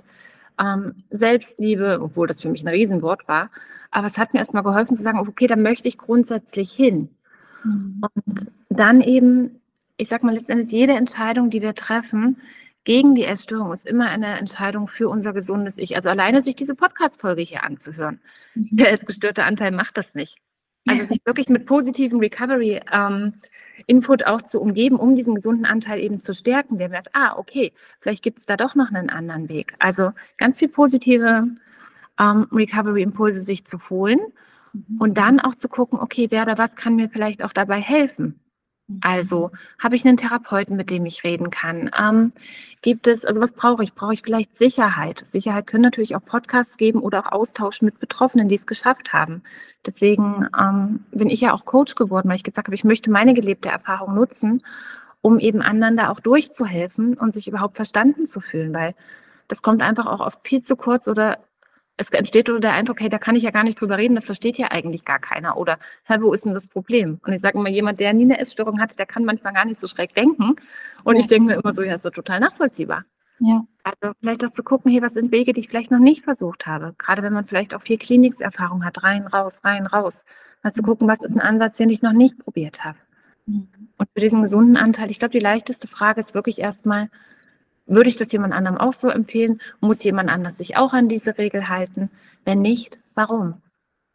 [0.59, 3.49] ähm, Selbstliebe, obwohl das für mich 'n Riesenwort war.
[3.91, 7.09] Aber es hat mir erst mal geholfen zu sagen: „Okay, da möchte ich grundsätzlich hin.“
[7.63, 8.01] Mhm.
[8.25, 9.61] Und dann eben
[9.97, 12.37] ich sage mal, letzten Endes jede Entscheidung, die wir treffen
[12.83, 15.95] gegen die Essstörung, ist immer eine Entscheidung für unser gesundes Ich.
[15.95, 18.19] Also, alleine sich diese Podcast-Folge hier anzuhören.
[18.55, 18.69] Mhm.
[18.77, 20.37] Der essgestörte Anteil macht das nicht.
[20.87, 23.33] Also, sich wirklich mit positivem Recovery, ähm,
[23.87, 27.73] Input auch zu umgeben, um diesen gesunden Anteil eben zu stärken, der merkt: „Ah, okay,
[28.01, 31.47] vielleicht gibt's da doch noch 'nen anderen Weg.“ Also, ganz viel positive,
[32.19, 34.19] ähm, Recovery-Impulse sich zu holen
[34.73, 34.97] Mhm.
[34.99, 38.25] und dann auch zu gucken: „Okay, wer oder was kann mir vielleicht auch dabei helfen?“
[38.27, 38.44] Mhm.
[39.01, 41.89] Also, habe ich 'nen Therapeuten, mit dem ich reden kann?
[41.99, 42.33] Ähm,
[42.83, 43.95] gibt es also, was brauche ich?
[43.95, 45.23] Brauche ich vielleicht Sicherheit?
[45.27, 49.41] Sicherheit können natürlich auch Podcasts geben oder auch Austausch mit Betroffenen, die's geschafft haben.
[49.87, 53.33] Deswegen, ähm, bin ich ja auch Coach geworden, weil ich gesagt habe, ich möchte meine
[53.33, 54.61] gelebte Erfahrung nutzen,
[55.21, 58.93] um eben anderen da auch durchzuhelfen und sich überhaupt verstanden zu fühlen, weil
[59.47, 61.39] das kommt einfach auch oft viel zu kurz oder
[61.97, 64.25] es entsteht so der Eindruck: „Hey, da kann ich ja gar nicht drüber reden, das
[64.25, 67.57] versteht ja eigentlich gar keiner.“ Oder: „Hä, wo ist 'n das Problem?“ Und ich sage
[67.57, 70.55] immer, jemand, der nie 'ne Essstörung hatte, der kann manchmal gar nicht so schräg denken.
[71.03, 71.21] Und Ja.
[71.21, 73.05] ich denke mir immer so: „Ja, ist doch total nachvollziehbar.“
[73.39, 73.63] Ja.
[73.83, 76.67] Also, vielleicht auch zu gucken: „Hey, was sind Wege, die ich vielleicht noch nicht versucht
[76.67, 80.25] habe?“ Grade wenn man vielleicht auch viel Klinikserfahrung hat, rein, raus, rein, raus.
[80.63, 82.97] Mal zu gucken: „Was ist 'n Ansatz, den ich noch nicht probiert habe?“
[83.47, 83.67] Mhm.
[83.97, 87.09] Und für diesen gesunden Anteil ich glaube, die leichteste Frage ist wirklich erst mal:
[87.85, 89.59] „Würde ich das jemand anderem auch so empfehlen?
[89.79, 92.09] Muss jemand anders sich auch an diese Regel halten?
[92.43, 93.61] Wenn nicht, warum?“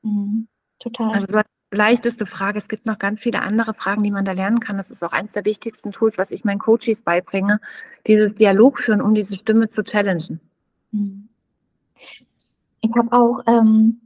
[0.03, 0.49] Mhm.
[0.79, 1.13] Total.
[1.13, 2.59] Also, so leichteste Frage.
[2.59, 4.77] Es gibt noch ganz viele andere Fragen, die man da lernen kann.
[4.77, 7.61] Das ist auch eins der wichtigsten Tools, was ich meinen Coaches beibringe,
[8.07, 10.41] dieses Dialog führen, um diese Stimme zu challengen.
[10.91, 11.29] Mhm.
[12.81, 14.01] Ich habe auch, ähm,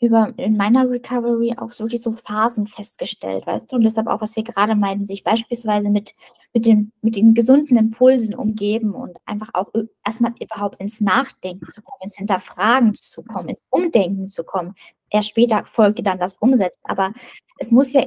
[0.00, 3.76] über in meiner Recovery auch wirklich so Phasen festgestellt, weißt du?
[3.76, 6.14] Und deshalb auch, was wir grade meinten, sich beispielsweise mit
[6.54, 11.00] mit den mit den gesunden Impulsen umgeben und einfach auch ö erst mal überhaupt ins
[11.00, 14.74] Nachdenken zu kommen, ins Hinterfragen zu kommen, ins Umdenken zu kommen.
[15.10, 17.12] Erst später folgte dann das Umsetzen, aber
[17.58, 18.06] es muss ja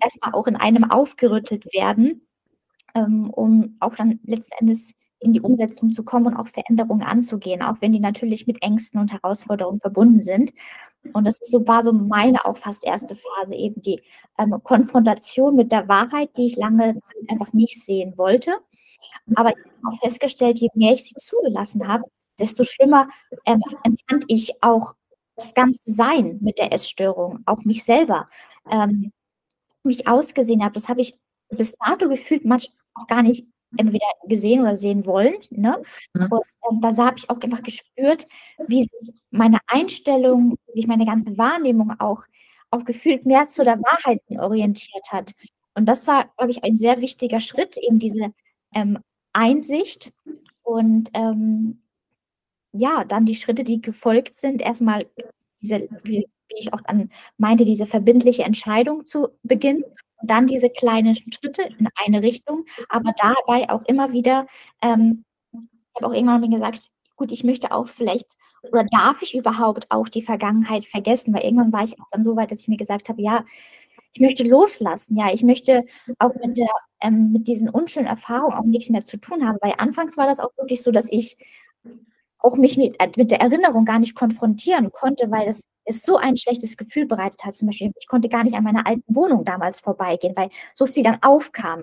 [0.00, 2.26] erst mal auch in einem aufgerüttelt werden,
[2.94, 7.62] ähm, um auch dann letzten Endes in die Umsetzung zu kommen und auch Veränderungen anzugehen,
[7.62, 10.52] auch wenn die natürlich mit Ängsten und Herausforderungen verbunden sind.
[11.12, 13.06] Und das so war so meine auch fast 1.
[13.08, 14.02] Phase, eben die,
[14.38, 18.52] ähm, Konfrontation mit der Wahrheit, die ich lange einfach nicht sehen wollte.
[19.34, 22.04] Aber ich habe auch festgestellt, je mehr ich sie zugelassen habe,
[22.38, 23.08] desto schlimmer,
[23.46, 24.94] ähm, empfand ich auch
[25.36, 28.28] das ganze Sein mit der Essstörung, auch mich selber,
[28.70, 29.12] ähm,
[29.84, 30.74] wie ich ausgesehen habe.
[30.74, 31.18] Das habe ich
[31.50, 35.82] bis dato gefühlt manchmal auch gar nicht entweder gesehen oder sehen wollen, ne?
[36.14, 36.28] Mhm.
[36.30, 38.26] Und, ähm, da habe ich auch einfach gespürt,
[38.68, 42.24] wie sich meine Einstellung, wie sich meine ganze Wahrnehmung auch
[42.72, 45.34] auch gefühlt mehr zu der Wahrheit orientiert hat.
[45.74, 48.32] Und das war, glaube ich, ein sehr wichtiger Schritt, eben diese,
[48.74, 48.98] ähm,
[49.32, 50.12] Einsicht
[50.64, 51.82] und, ähm,
[52.72, 55.06] ja, dann die Schritte, die gefolgt sind, erst mal
[55.62, 59.84] diese wie wie ich auch dann meinte, diese verbindliche Entscheidung zu beginnen
[60.18, 64.46] und dann diese kleinen Schritte in eine Richtung, aber dabei auch immer wieder,
[64.82, 65.24] ähm
[65.94, 68.36] ich habe auch irgendwann mal gesagt: „Gut, ich möchte auch vielleicht
[68.72, 72.36] oder darf ich überhaupt auch die Vergangenheit vergessen?“ Weil irgendwann war ich auch dann so
[72.36, 73.44] weit, dass ich mir gesagt habe: „Ja,
[74.12, 75.16] ich möchte loslassen.
[75.16, 75.84] Ja, ich möchte
[76.18, 76.68] auch mit der
[77.02, 80.40] ähm, mit diesen unschönen Erfahrungen auch nix mehr zu tun haben.“ Weil anfangs war das
[80.40, 81.36] auch wirklich so, dass ich
[82.38, 86.16] auch mich mit äh, mit der Erinnerung gar nicht konfrontieren konnte, weil es es so
[86.18, 87.54] ein schlechtes Gefühl bereitet hat.
[87.56, 91.02] Zum Beispiel, ich konnte gar nicht an meiner alten Wohnung damals vorbeigehen, weil so viel
[91.04, 91.82] dann aufkam.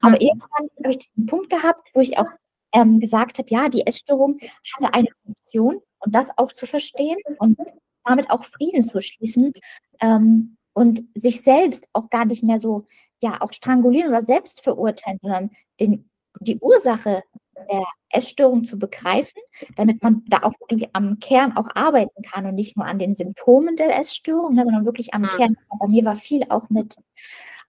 [0.00, 0.20] Aber Mhm.
[0.22, 2.30] irgendwann habe ich diesen Punkt gehabt, wo ich auch,
[2.74, 4.38] ähm, gesagt habe: „Ja, die Essstörung
[4.76, 7.58] hatte eine Funktion“ und das auch zu verstehen und
[8.04, 9.52] damit auch Frieden zu schließen,
[10.00, 12.86] ähm, und sich selbst auch gar nicht mehr so
[13.22, 15.50] ja auch strangulieren oder selbst verurteilen, sondern
[15.80, 17.22] den, die Ursache
[17.56, 19.40] der Essstörung zu begreifen,
[19.76, 23.14] damit man da auch wirklich am Kern auch arbeiten kann und nicht nur an den
[23.14, 25.28] Symptomen der Essstörung, ne, sondern wirklich am mhm.
[25.28, 25.56] Kern.
[25.80, 26.96] Bei mir war viel auch mit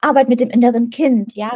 [0.01, 1.55] Arbeit mit dem inneren Kind, ja,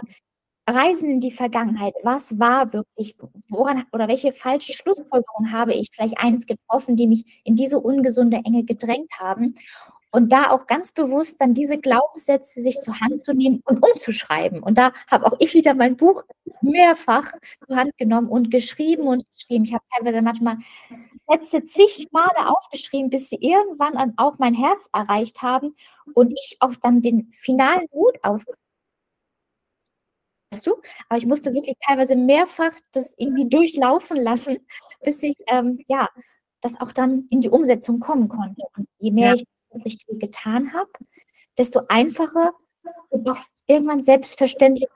[0.69, 1.93] Reisen in die Vergangenheit.
[2.03, 3.15] Was war wirklich,
[3.49, 8.41] woran oder welche falsche Schlussfolgerung habe ich vielleicht eins getroffen, die mich in diese ungesunde
[8.43, 9.55] Enge gedrängt haben?
[10.17, 14.63] Und da auch ganz bewusst dann diese Glaubenssätze sich zur Hand zu nehmen und umzuschreiben.
[14.63, 16.23] Und da habe auch ich wieder mein Buch
[16.59, 17.33] mehrfach
[17.67, 19.65] zur Hand genommen und geschrieben und geschrieben.
[19.65, 20.57] Ich habe teilweise manchmal
[21.29, 25.75] Sätze zig Male aufgeschrieben, bis sie irgendwann auch mein Herz erreicht haben
[26.15, 28.43] und ich auch dann den finalen Mut auf
[30.63, 30.81] du?
[31.09, 34.65] Aber ich musste wirklich teilweise mehrfach das irgendwie durchlaufen lassen,
[35.03, 36.09] bis ich, ähm, ja,
[36.61, 38.63] das auch dann in die Umsetzung kommen konnte.
[38.75, 39.35] Und je mehr ja.
[39.35, 39.45] ich
[39.77, 40.89] das richtig getan habe,
[41.57, 42.51] desto einfacher
[43.09, 44.87] und auch irgendwann selbstverständlich.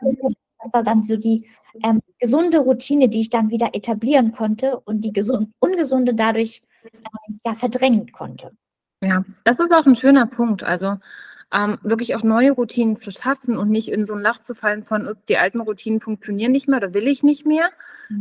[0.63, 1.47] Das war dann so die
[1.83, 7.39] ähm, gesunde Routine, die ich dann wieder etablieren konnte und die gesund, ungesunde dadurch ähm,
[7.45, 8.51] ja, verdrängen konnte.
[9.03, 10.63] Ja, das ist auch ein schöner Punkt.
[10.63, 10.97] Also
[11.53, 14.83] ähm, wirklich auch neue Routinen zu schaffen und nicht in so ein Lach zu fallen
[14.83, 17.69] von, die alten Routinen funktionieren nicht mehr oder will ich nicht mehr.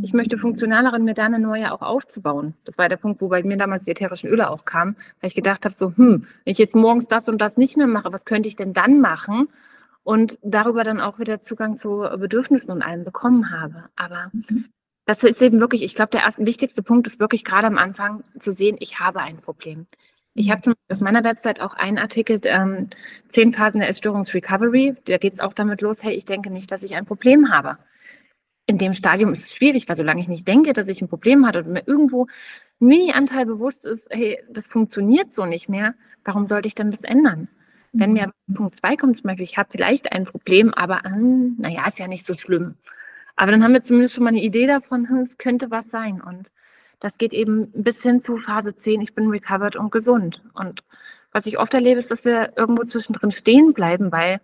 [0.03, 0.41] Ich möchte mhm.
[0.41, 2.55] funktionaleren, mir da eine neue auch aufzubauen.
[2.65, 5.35] Das war der Punkt, wo bei mir damals die ätherischen Öle auch kamen, weil ich
[5.35, 8.25] gedacht habe, so, hm, wenn ich jetzt morgens das und das nicht mehr mache, was
[8.25, 9.47] könnte ich denn dann machen?
[10.03, 13.85] Und darüber dann auch wieder Zugang zu Bedürfnissen und allem bekommen habe.
[13.95, 14.65] Aber mhm.
[15.05, 18.23] das ist eben wirklich, ich glaube, der erste wichtigste Punkt ist wirklich gerade am Anfang
[18.39, 19.87] zu sehen, ich habe ein Problem.
[20.33, 22.89] Ich habe zum Beispiel auf meiner Website auch einen Artikel, ähm,
[23.29, 24.95] zehn Phasen der Essstörungsrecovery.
[25.05, 27.77] Da geht es auch damit los, hey, ich denke nicht, dass ich ein Problem habe.
[28.65, 31.45] In dem Stadium ist es schwierig, weil solange ich nicht denke, dass ich ein Problem
[31.45, 32.27] habe und mir irgendwo
[32.79, 37.01] ein Mini-Anteil bewusst ist, hey, das funktioniert so nicht mehr, warum sollte ich denn das
[37.01, 37.49] ändern?
[37.91, 38.53] Wenn mir mhm.
[38.53, 42.07] Punkt zwei kommt, zum Beispiel, ich habe vielleicht ein Problem, aber äh, naja, ist ja
[42.07, 42.75] nicht so schlimm.
[43.35, 46.21] Aber dann haben wir zumindest schon mal eine Idee davon, hm, es könnte was sein.
[46.21, 46.51] Und
[47.01, 50.41] das geht eben bis hin zu Phase 10, ich bin recovered und gesund.
[50.53, 50.83] Und
[51.31, 54.39] was ich oft erlebe, ist, dass wir irgendwo zwischendrin stehen bleiben, weil,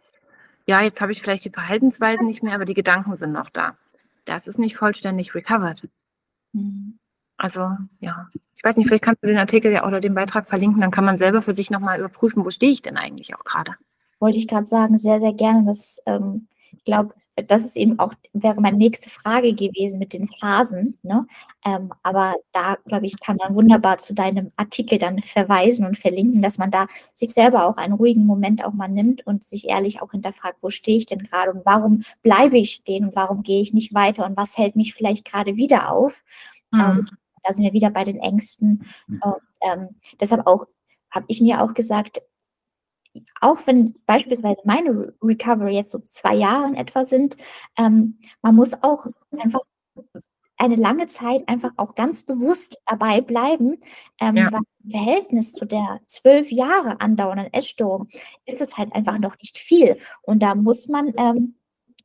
[0.65, 3.77] ja, jetzt habe ich vielleicht die Verhaltensweisen nicht mehr, aber die Gedanken sind noch da.
[4.25, 5.87] Das ist nicht vollständig recovered.
[6.51, 6.97] Mhm.
[7.37, 8.27] Also, ja.
[8.55, 11.05] Ich weiß nicht, vielleicht kannst du den Artikel ja oder den Beitrag verlinken, dann kann
[11.05, 13.75] man selber für sich nochmal überprüfen, wo stehe ich denn eigentlich auch gerade.
[14.19, 15.63] Wollte ich gerade sagen, sehr, sehr gerne.
[15.65, 17.13] Das, ähm, ich glaube,
[17.45, 20.97] das ist eben auch, wäre meine nächste Frage gewesen mit den Phasen.
[21.03, 21.27] Ne?
[21.65, 26.41] Ähm, aber da, glaube ich, kann man wunderbar zu deinem Artikel dann verweisen und verlinken,
[26.41, 30.01] dass man da sich selber auch einen ruhigen Moment auch mal nimmt und sich ehrlich
[30.01, 33.61] auch hinterfragt, wo stehe ich denn gerade und warum bleibe ich stehen und warum gehe
[33.61, 36.23] ich nicht weiter und was hält mich vielleicht gerade wieder auf.
[36.71, 36.79] Mhm.
[36.79, 37.09] Ähm,
[37.43, 38.85] da sind wir wieder bei den Ängsten.
[39.07, 39.21] Mhm.
[39.21, 40.65] Und, ähm, deshalb auch
[41.11, 42.21] habe ich mir auch gesagt,
[43.41, 47.37] auch wenn beispielsweise meine Recovery jetzt so zwei Jahre in etwa sind,
[47.77, 49.61] ähm, man muss auch einfach
[50.57, 53.77] eine lange Zeit einfach auch ganz bewusst dabei bleiben,
[54.19, 54.51] ähm, ja.
[54.51, 58.07] weil im Verhältnis zu der zwölf Jahre andauernden Essstörung
[58.45, 59.99] ist es halt einfach noch nicht viel.
[60.23, 61.55] Und da muss man, ähm,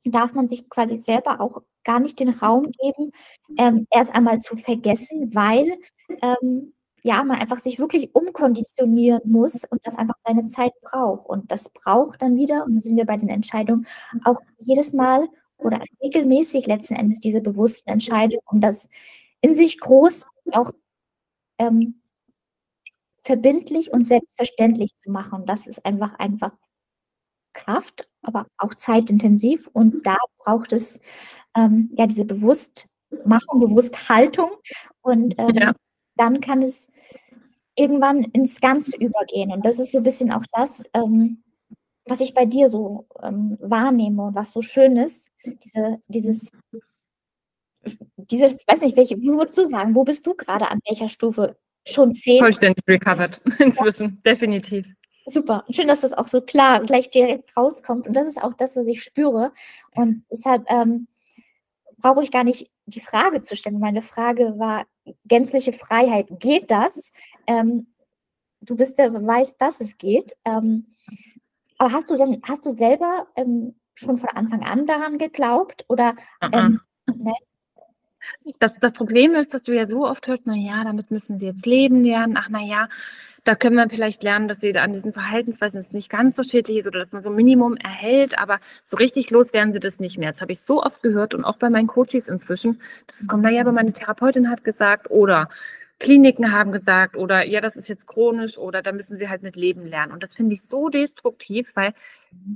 [0.05, 3.13] darf man sich quasi selber auch gar nicht den Raum geben,
[3.57, 5.79] ähm, erst einmal zu vergessen, weil
[6.23, 11.29] ähm, ja, man einfach sich wirklich umkonditionieren muss und das einfach seine Zeit braucht.
[11.29, 13.87] Und das braucht dann wieder, und da sind wir bei den Entscheidungen,
[14.25, 18.89] auch jedes Mal oder regelmäßig letzten Endes diese bewussten Entscheidungen, um das
[19.41, 20.71] in sich groß auch
[21.59, 22.01] ähm,
[23.25, 25.41] verbindlich und selbstverständlich zu machen.
[25.41, 26.53] Und das ist einfach einfach
[27.53, 29.69] Kraft, aber auch zeitintensiv.
[29.73, 31.01] Und da braucht es
[31.57, 34.51] ähm, ja diese Bewusstmachung, Bewussthaltung.
[35.03, 35.75] Und ähm, ja
[36.17, 36.92] dann kann es
[37.75, 39.53] irgendwann ins Ganze übergehen.
[39.53, 41.43] Und das ist so ein bisschen auch das, ähm,
[42.05, 45.31] was ich bei dir so ähm, wahrnehme und was so schön ist.
[45.45, 46.53] Diese, dieses,
[48.17, 51.09] diese, ich weiß nicht, welche, wie würdest du sagen, wo bist du gerade an welcher
[51.09, 51.57] Stufe?
[51.87, 52.41] Schon zehn?
[52.41, 54.33] Vollständig recovered, inzwischen, ja.
[54.33, 54.87] definitiv.
[55.27, 55.65] Super.
[55.71, 58.07] Schön, dass das auch so klar gleich direkt rauskommt.
[58.09, 59.53] Und das ist auch das, was ich spüre.
[59.95, 61.07] Und deshalb ähm,
[61.99, 63.79] brauche ich gar nicht die Frage zu stellen.
[63.79, 64.87] Meine Frage war
[65.25, 66.29] gänzliche Freiheit.
[66.41, 67.13] Geht das?
[67.47, 67.87] Ähm,
[68.61, 70.37] du bist der Beweis, dass es geht.
[70.45, 70.87] Ähm,
[71.79, 75.85] aber hast du denn, hast du selber ähm, schon von Anfang an daran geglaubt?
[75.89, 76.81] Oder ähm,
[77.15, 77.33] ne?
[78.59, 81.67] Das, das Problem ist, dass du ja so oft hörst, naja, damit müssen sie jetzt
[81.67, 82.37] leben lernen.
[82.39, 82.89] Ach, naja,
[83.45, 86.87] da können wir vielleicht lernen, dass sie an diesen Verhaltensweisen nicht ganz so schädlich ist
[86.87, 90.19] oder dass man so ein Minimum erhält, aber so richtig los werden sie das nicht
[90.19, 90.33] mehr.
[90.33, 93.43] Das habe ich so oft gehört und auch bei meinen Coaches inzwischen, dass es kommt,
[93.43, 95.49] naja, aber meine Therapeutin hat gesagt oder
[96.03, 99.55] Kliniken haben gesagt oder ja, das ist jetzt chronisch oder da müssen sie halt mit
[99.55, 100.13] leben lernen.
[100.13, 101.95] Und das finde ich so destruktiv, weil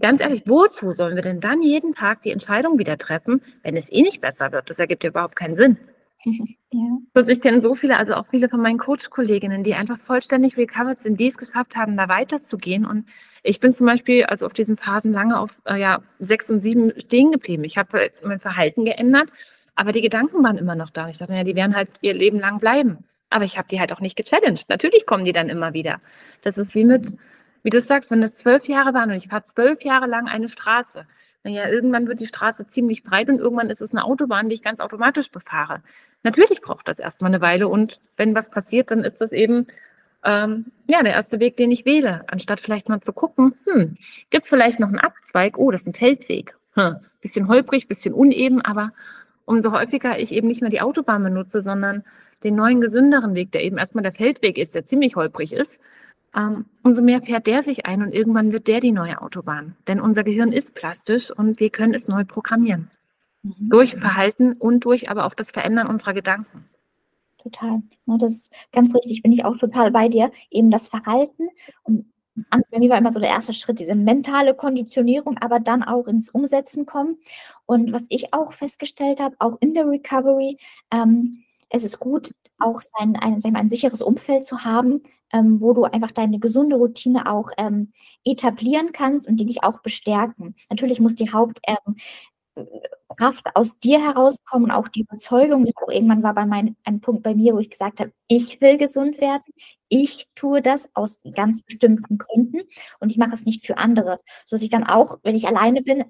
[0.01, 3.91] ganz ehrlich, wozu sollen wir denn dann jeden Tag die Entscheidung wieder treffen, wenn es
[3.91, 4.69] eh nicht besser wird?
[4.69, 5.79] Das ergibt ja überhaupt keinen Sinn.
[6.73, 6.99] Ja.
[7.15, 11.01] Also ich kenne so viele, also auch viele von meinen Coach-Kolleginnen, die einfach vollständig recovered
[11.01, 12.85] sind, die es geschafft haben, da weiterzugehen.
[12.85, 13.07] Und
[13.45, 16.93] ich bin zum Beispiel also auf diesen Phasen lange auf äh, ja, sechs und sieben
[17.01, 17.63] stehen geblieben.
[17.63, 19.31] Ich habe mein Verhalten geändert,
[19.77, 21.05] aber die Gedanken waren immer noch da.
[21.05, 23.05] Und ich dachte, ja, die werden halt ihr Leben lang bleiben.
[23.31, 24.69] Aber ich habe die halt auch nicht gechallenged.
[24.69, 26.01] Natürlich kommen die dann immer wieder.
[26.43, 27.15] Das ist wie mit,
[27.63, 30.49] wie du sagst, wenn das zwölf Jahre waren und ich fahre zwölf Jahre lang eine
[30.49, 31.07] Straße.
[31.47, 34.63] Naja, irgendwann wird die Straße ziemlich breit und irgendwann ist es eine Autobahn, die ich
[34.63, 35.83] ganz automatisch befahre.
[36.25, 39.69] Natürlich braucht das erstmal eine Weile und wenn was passiert, dann ist das eben
[40.25, 43.97] ähm, ja der erste Weg, den ich wähle, anstatt vielleicht mal zu gucken, hm,
[44.31, 45.57] gibt es vielleicht noch einen Abzweig?
[45.57, 46.57] Oh, das ist ein Feldweg.
[46.75, 48.93] Hm, bisschen holprig, bisschen uneben, aber
[49.47, 52.05] umso häufiger ich eben nicht mehr die Autobahn benutze, sondern
[52.45, 55.81] den neuen, gesünderen Weg, der eben erstmal der Feldweg ist, der ziemlich holprig ist,
[56.37, 59.77] ähm, umso mehr fährt der sich ein und irgendwann wird der die neue Autobahn.
[59.89, 62.91] Denn unser Gehirn ist plastisch und wir können es neu programmieren.
[63.43, 63.55] Mhm.
[63.71, 66.69] Durch Verhalten und durch aber auch das Verändern unserer Gedanken.
[67.39, 67.81] Total.
[68.07, 70.31] Das ist ganz richtig, bin ich auch total bei dir.
[70.51, 71.49] Eben das Verhalten
[71.85, 72.05] und
[72.71, 76.29] bei mir war immer so der erste Schritt, diese mentale Konditionierung, aber dann auch ins
[76.29, 77.19] Umsetzen kommen.
[77.67, 80.59] Und was ich auch festgestellt habe, auch in der Recovery,
[80.93, 85.73] ähm, es ist gut, auch sein, ein, mal, ein sicheres Umfeld zu haben, ähm, wo
[85.73, 87.93] du einfach deine gesunde Routine auch ähm,
[88.25, 90.55] etablieren kannst und die dich auch bestärken.
[90.71, 91.97] Natürlich muss die Hauptkraft ähm,
[93.55, 95.65] aus dir herauskommen, auch die Überzeugung.
[95.65, 98.61] Das auch irgendwann war bei mein, ein Punkt bei mir, wo ich gesagt habe, ich
[98.61, 99.43] will gesund werden.
[99.89, 102.63] Ich tue das aus ganz bestimmten Gründen
[103.01, 106.05] und ich mache es nicht für andere, sodass ich dann auch, wenn ich alleine bin,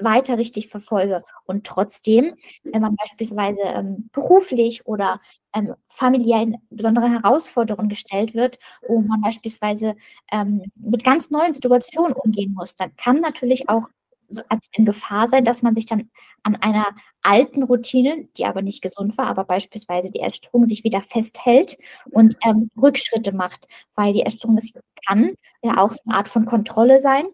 [0.00, 1.22] weiter richtig verfolge.
[1.44, 5.20] Und trotzdem, wenn man beispielsweise ähm, beruflich oder
[5.54, 9.94] ähm, familiär in besondere Herausforderungen gestellt wird, wo man beispielsweise
[10.32, 13.88] ähm, mit ganz neuen Situationen umgehen muss, dann kann natürlich auch
[14.28, 16.10] so in Gefahr sein, dass man sich dann
[16.42, 16.86] an einer
[17.22, 21.76] alten Routine, die aber nicht gesund war, aber beispielsweise die Essstörung sich wieder festhält
[22.10, 24.72] und ähm, Rückschritte macht, weil die Essstörung, das
[25.06, 27.26] kann ja auch so eine Art von Kontrolle sein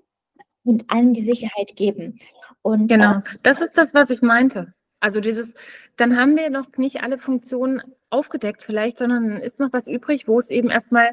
[0.65, 2.19] und einem die Sicherheit geben.
[2.63, 4.73] Und, genau, äh, das ist das, was ich meinte.
[5.01, 5.53] Also dieses,
[5.97, 10.39] dann haben wir noch nicht alle Funktionen aufgedeckt vielleicht, sondern ist noch was übrig, wo
[10.39, 11.13] es eben erstmal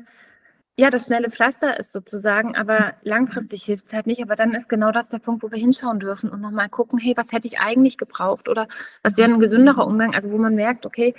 [0.79, 4.23] ja das schnelle Pflaster ist sozusagen, aber langfristig hilft es halt nicht.
[4.23, 7.13] Aber dann ist genau das der Punkt, wo wir hinschauen dürfen und nochmal gucken, hey,
[7.17, 8.67] was hätte ich eigentlich gebraucht oder
[9.03, 10.15] was wäre ein gesünderer Umgang?
[10.15, 11.13] Also wo man merkt, okay,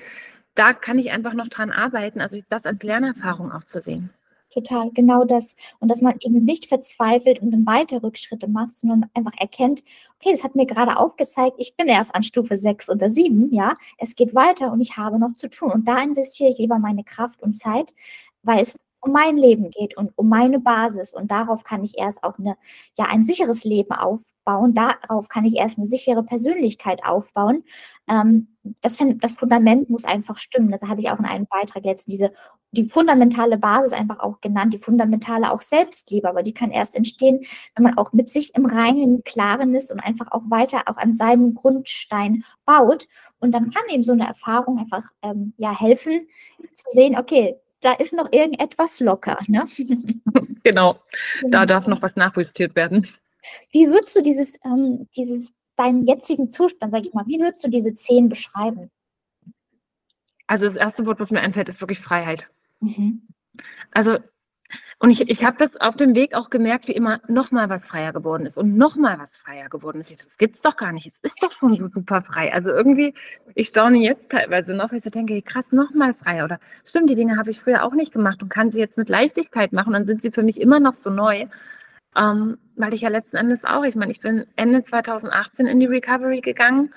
[0.55, 2.21] da kann ich einfach noch dran arbeiten.
[2.21, 4.11] Also das als Lernerfahrung auch zu sehen
[4.51, 5.55] total, genau das.
[5.79, 9.83] Und dass man eben nicht verzweifelt und dann weiter Rückschritte macht, sondern einfach erkennt,
[10.17, 13.75] okay, das hat mir gerade aufgezeigt, ich bin erst an Stufe 6 oder 7, ja,
[13.99, 15.73] es geht weiter und ich habe noch zu tun.
[15.73, 17.95] Und da investiere ich lieber meine Kraft und Zeit,
[18.43, 21.13] weil es um mein Leben geht und um meine Basis.
[21.13, 22.57] Und darauf kann ich erst auch eine,
[22.97, 24.75] ja, ein sicheres Leben aufbauen.
[24.75, 27.65] Darauf kann ich erst eine sichere Persönlichkeit aufbauen.
[28.09, 28.49] Ähm,
[28.83, 30.71] das, das Fundament muss einfach stimmen.
[30.71, 32.33] Das hatte ich auch in einem Beitrag jetzt, diese,
[32.73, 36.29] die fundamentale Basis einfach auch genannt, die fundamentale auch Selbstliebe.
[36.29, 37.41] Aber die kann erst entstehen,
[37.75, 40.99] wenn man auch mit sich im Reinen, im Klaren ist und einfach auch weiter auch
[40.99, 43.09] an seinem Grundstein baut.
[43.39, 46.29] Und dann kann eben so eine Erfahrung einfach ähm, ja, helfen,
[46.75, 49.39] zu sehen, okay, da ist noch irgendetwas locker.
[49.47, 49.67] Ne?
[50.63, 51.01] genau,
[51.49, 53.07] da darf noch was nachjustiert werden.
[53.73, 57.69] Wie würdest du dieses, ähm, dieses, deinen jetzigen Zustand, sag ich mal, wie würdest du
[57.69, 58.91] diese zehn beschreiben?
[60.47, 62.49] Also das erste Wort, was mir einfällt, ist wirklich Freiheit.
[62.81, 63.23] Mhm.
[63.93, 64.19] Also
[64.99, 68.13] und ich, ich habe das auf dem Weg auch gemerkt, wie immer nochmal was freier
[68.13, 70.13] geworden ist und nochmal was freier geworden ist.
[70.13, 71.07] Das gibt es doch gar nicht.
[71.07, 72.53] Es ist doch schon so super frei.
[72.53, 73.15] Also irgendwie,
[73.55, 76.45] ich staune jetzt teilweise noch, weil ich denke, krass, nochmal freier.
[76.45, 79.09] Oder stimmt, die Dinge habe ich früher auch nicht gemacht und kann sie jetzt mit
[79.09, 79.93] Leichtigkeit machen.
[79.93, 81.47] Dann sind sie für mich immer noch so neu.
[82.17, 85.87] Ähm, weil ich ja letzten Endes auch, ich meine, ich bin Ende 2018 in die
[85.87, 86.93] Recovery gegangen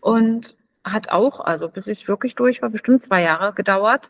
[0.00, 4.08] und hat auch, also bis ich wirklich durch war, bestimmt zwei Jahre gedauert.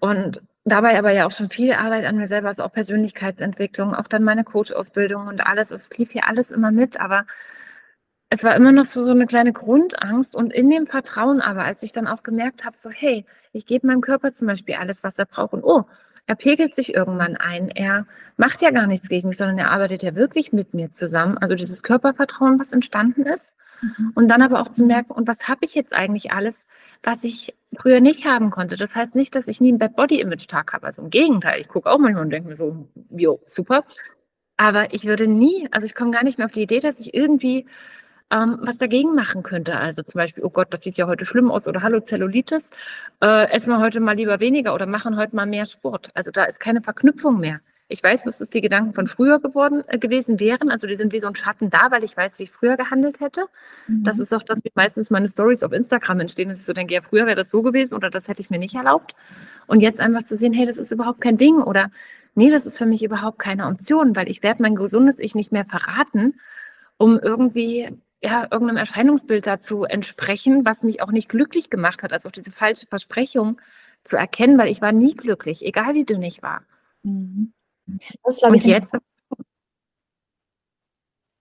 [0.00, 4.08] Und dabei aber ja auch schon viel Arbeit an mir selber, also auch Persönlichkeitsentwicklung, auch
[4.08, 5.70] dann meine Coach-Ausbildung und alles.
[5.70, 7.26] Es lief hier alles immer mit, aber
[8.30, 11.82] es war immer noch so, so eine kleine Grundangst und in dem Vertrauen aber, als
[11.82, 15.18] ich dann auch gemerkt habe, so hey, ich gebe meinem Körper zum Beispiel alles, was
[15.18, 15.84] er braucht und oh,
[16.26, 17.68] er pegelt sich irgendwann ein.
[17.68, 18.06] Er
[18.38, 21.36] macht ja gar nichts gegen mich, sondern er arbeitet ja wirklich mit mir zusammen.
[21.38, 23.54] Also dieses Körpervertrauen, was entstanden ist.
[23.82, 24.12] Mhm.
[24.14, 26.64] Und dann aber auch zu merken, und was habe ich jetzt eigentlich alles,
[27.02, 28.76] was ich früher nicht haben konnte.
[28.76, 30.86] Das heißt nicht, dass ich nie einen Bad Body Image Tag habe.
[30.86, 33.84] Also im Gegenteil, ich gucke auch manchmal und denke mir so, jo, super.
[34.56, 37.14] Aber ich würde nie, also ich komme gar nicht mehr auf die Idee, dass ich
[37.14, 37.66] irgendwie
[38.32, 39.76] ähm, was dagegen machen könnte.
[39.76, 42.70] Also zum Beispiel, oh Gott, das sieht ja heute schlimm aus oder Hallo Zellulitis,
[43.22, 46.10] äh, essen wir heute mal lieber weniger oder machen heute mal mehr Sport.
[46.14, 47.60] Also da ist keine Verknüpfung mehr.
[47.88, 50.70] Ich weiß, dass es die Gedanken von früher geworden, äh, gewesen wären.
[50.70, 53.20] Also die sind wie so ein Schatten da, weil ich weiß, wie ich früher gehandelt
[53.20, 53.44] hätte.
[53.86, 54.04] Mhm.
[54.04, 56.94] Das ist auch das, wie meistens meine Stories auf Instagram entstehen, dass ich so denke,
[56.94, 59.14] ja, früher wäre das so gewesen oder das hätte ich mir nicht erlaubt.
[59.66, 61.90] Und jetzt einfach zu sehen, hey, das ist überhaupt kein Ding oder
[62.34, 65.52] nee, das ist für mich überhaupt keine Option, weil ich werde mein gesundes Ich nicht
[65.52, 66.40] mehr verraten,
[66.96, 67.90] um irgendwie
[68.22, 72.52] ja, irgendeinem Erscheinungsbild dazu entsprechen, was mich auch nicht glücklich gemacht hat, also auch diese
[72.52, 73.60] falsche Versprechung
[74.04, 76.62] zu erkennen, weil ich war nie glücklich, egal wie dünn ich war.
[77.02, 77.52] Mhm.
[78.22, 78.64] Das glaube ich.
[78.64, 78.94] jetzt?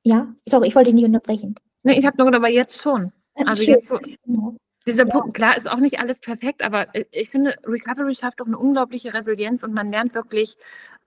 [0.04, 1.56] Ja, sorry, ich wollte dich nicht unterbrechen.
[1.84, 3.12] Nee, ich habe nur gedacht, aber jetzt schon.
[3.36, 3.76] Also Schön.
[3.76, 4.00] jetzt so,
[4.88, 5.14] dieser ja.
[5.14, 8.58] Punkt, klar, ist auch nicht alles perfekt, aber äh, ich finde, Recovery schafft auch eine
[8.58, 10.58] unglaubliche Resilienz und man lernt wirklich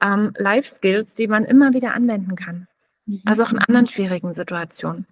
[0.00, 2.68] ähm, Life-Skills, die man immer wieder anwenden kann.
[3.06, 3.22] Mhm.
[3.24, 5.06] Also auch in anderen schwierigen Situationen.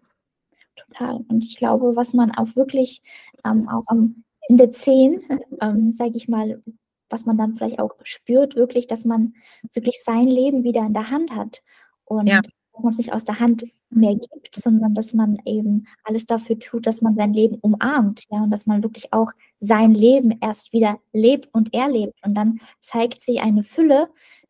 [0.77, 1.16] Total.
[1.29, 3.03] Und ich glaube, was man auch wirklich
[3.45, 5.23] ähm, auch am, in der 10,
[5.61, 6.62] ähm, sage ich mal,
[7.12, 9.35] was man dann vielleicht auch spürt, wirklich, dass man
[9.73, 11.62] wirklich sein Leben wieder in der Hand hat
[12.05, 12.41] und ja.
[12.41, 16.59] dass man es nicht aus der Hand mehr gibt, sondern dass man eben alles dafür
[16.59, 20.73] tut, dass man sein Leben umarmt, ja, und dass man wirklich auch sein Leben erst
[20.73, 22.18] wieder lebt und erlebt.
[22.25, 24.09] Und dann zeigt sich eine Fülle,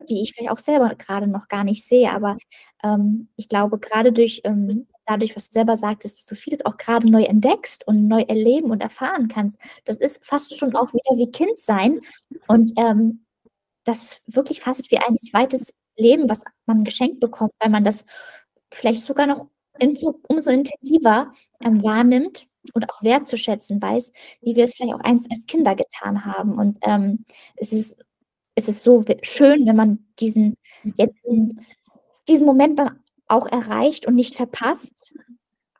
[0.09, 2.11] die ich vielleicht auch selber gerade noch gar nicht sehe.
[2.11, 2.37] Aber
[2.83, 6.77] ähm, ich glaube, gerade durch ähm, dadurch, was du selber sagtest, dass du vieles auch
[6.77, 9.59] gerade neu entdeckst und neu erleben und erfahren kannst.
[9.85, 12.01] Das ist fast schon auch wieder wie Kind sein.
[12.47, 13.25] Und ähm,
[13.83, 18.05] das ist wirklich fast wie ein zweites Leben, was man geschenkt bekommt, weil man das
[18.71, 19.47] vielleicht sogar noch
[19.79, 19.97] in,
[20.27, 21.31] umso intensiver
[21.61, 26.25] ähm, wahrnimmt und auch wertzuschätzen weiß, wie wir es vielleicht auch einst als Kinder getan
[26.25, 26.57] haben.
[26.57, 27.25] Und ähm,
[27.55, 28.03] es, ist,
[28.55, 30.55] es ist so schön, wenn man diesen,
[30.95, 31.65] jetzt diesen,
[32.27, 35.15] diesen Moment dann auch erreicht und nicht verpasst,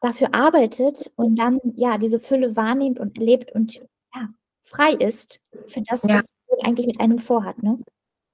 [0.01, 3.75] dafür arbeitet und dann ja diese Fülle wahrnimmt und erlebt und
[4.13, 4.29] ja,
[4.61, 6.15] frei ist für das, ja.
[6.15, 7.61] was eigentlich mit einem vorhat.
[7.63, 7.79] Ne?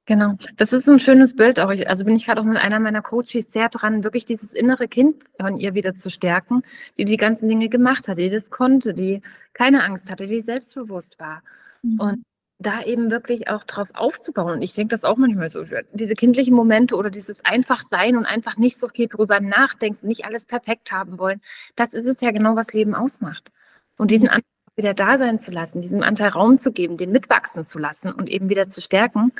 [0.05, 1.69] Genau, das ist ein schönes Bild auch.
[1.85, 5.23] Also bin ich gerade auch mit einer meiner Coaches sehr dran, wirklich dieses innere Kind
[5.39, 6.63] von ihr wieder zu stärken,
[6.97, 9.21] die die ganzen Dinge gemacht hat, die das konnte, die
[9.53, 11.43] keine Angst hatte, die selbstbewusst war.
[11.83, 11.99] Mhm.
[11.99, 12.23] Und
[12.59, 14.55] da eben wirklich auch drauf aufzubauen.
[14.55, 18.25] Und ich denke das auch manchmal so, diese kindlichen Momente oder dieses einfach sein und
[18.25, 21.41] einfach nicht so viel drüber nachdenken, nicht alles perfekt haben wollen,
[21.77, 23.49] das ist es ja genau, was Leben ausmacht.
[23.97, 24.43] Und diesen Anteil
[24.75, 28.29] wieder da sein zu lassen, diesem Anteil Raum zu geben, den mitwachsen zu lassen und
[28.29, 29.31] eben wieder zu stärken,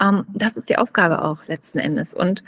[0.00, 2.14] ähm, das ist die Aufgabe auch letzten Endes.
[2.14, 2.44] Und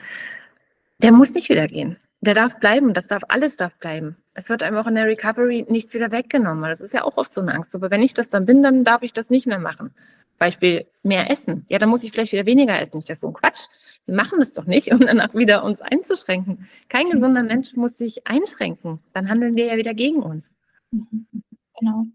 [0.99, 1.97] der muss nicht wieder gehen.
[2.21, 4.17] Der darf bleiben, das darf, alles darf bleiben.
[4.35, 6.69] Es wird einem auch in der Recovery nichts wieder weggenommen.
[6.69, 7.75] Das ist ja auch oft so eine Angst.
[7.75, 9.95] Aber wenn ich das dann bin, dann darf ich das nicht mehr machen.
[10.39, 11.65] Beispiel mehr essen.
[11.69, 12.99] Ja, dann muss ich vielleicht wieder weniger essen.
[12.99, 13.67] Ich das so ein Quatsch.
[14.05, 16.67] Wir machen das doch nicht, um danach wieder uns einzuschränken.
[16.89, 19.01] Kein gesunder Mensch muss sich einschränken.
[19.13, 20.51] Dann handeln wir ja wieder gegen uns.
[20.91, 22.07] Genau.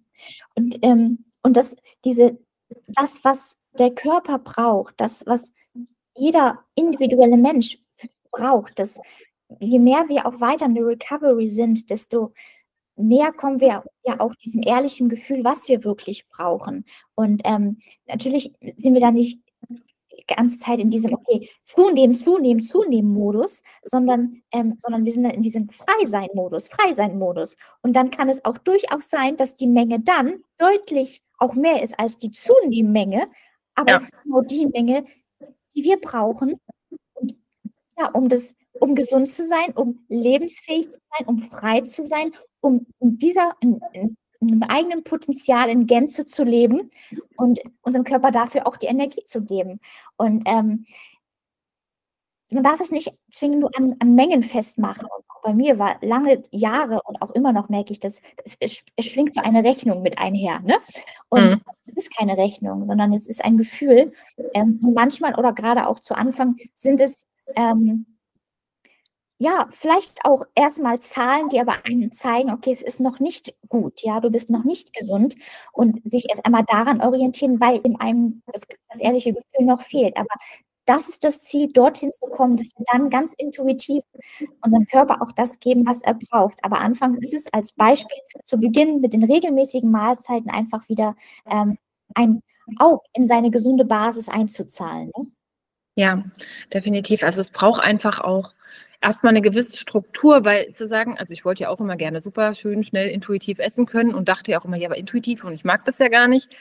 [0.55, 1.75] Und, ähm, und das,
[2.05, 2.37] diese,
[2.87, 5.51] das, was der Körper braucht, das, was
[6.15, 7.77] jeder individuelle Mensch
[8.31, 8.99] braucht, das
[9.59, 12.33] je mehr wir auch weiter in der Recovery sind, desto
[12.95, 16.85] näher kommen wir ja auch diesem ehrlichen Gefühl, was wir wirklich brauchen.
[17.15, 19.39] Und ähm, natürlich sind wir da nicht
[19.69, 25.25] die ganze Zeit in diesem, okay, zunehmen, zunehmen, zunehmen Modus, sondern, ähm, sondern wir sind
[25.25, 27.57] in diesem Freisein-Modus, Freisein-Modus.
[27.81, 31.99] Und dann kann es auch durchaus sein, dass die Menge dann deutlich auch mehr ist
[31.99, 33.27] als die Zunehmmenge,
[33.73, 33.97] aber ja.
[33.97, 35.05] es ist nur die Menge,
[35.73, 36.59] die wir brauchen,
[37.13, 37.35] und,
[37.97, 42.33] ja, um das um gesund zu sein, um lebensfähig zu sein, um frei zu sein,
[42.61, 46.89] um in dieser, in, in, in einem eigenen Potenzial in Gänze zu leben
[47.37, 49.79] und unserem Körper dafür auch die Energie zu geben.
[50.17, 50.85] Und ähm,
[52.49, 55.03] man darf es nicht zwingend nur an, an Mengen festmachen.
[55.05, 58.57] Und auch bei mir war lange Jahre und auch immer noch merke ich, dass es,
[58.59, 60.59] es, schwingt so eine Rechnung mit einher.
[60.61, 60.79] Ne?
[61.29, 61.61] Und mhm.
[61.85, 64.11] es ist keine Rechnung, sondern es ist ein Gefühl.
[64.55, 68.10] Ähm, manchmal oder gerade auch zu Anfang sind es ähm,
[69.41, 74.03] ja, vielleicht auch erstmal Zahlen, die aber einem zeigen, okay, es ist noch nicht gut,
[74.03, 75.33] ja, du bist noch nicht gesund
[75.73, 78.61] und sich erst einmal daran orientieren, weil in einem das,
[78.91, 80.15] das ehrliche Gefühl noch fehlt.
[80.15, 80.29] Aber
[80.85, 84.03] das ist das Ziel, dorthin zu kommen, dass wir dann ganz intuitiv
[84.63, 86.63] unserem Körper auch das geben, was er braucht.
[86.63, 91.15] Aber anfangs ist es als Beispiel zu Beginn mit den regelmäßigen Mahlzeiten einfach wieder
[91.49, 91.79] ähm,
[92.13, 92.43] ein,
[92.77, 95.11] auch in seine gesunde Basis einzuzahlen.
[95.17, 95.25] Ne?
[95.95, 96.23] Ja,
[96.71, 97.23] definitiv.
[97.23, 98.53] Also es braucht einfach auch
[99.01, 102.53] erstmal eine gewisse Struktur, weil zu sagen, also ich wollte ja auch immer gerne super
[102.53, 105.63] schön, schnell, intuitiv essen können und dachte ja auch immer, ja, aber intuitiv und ich
[105.63, 106.55] mag das ja gar nicht.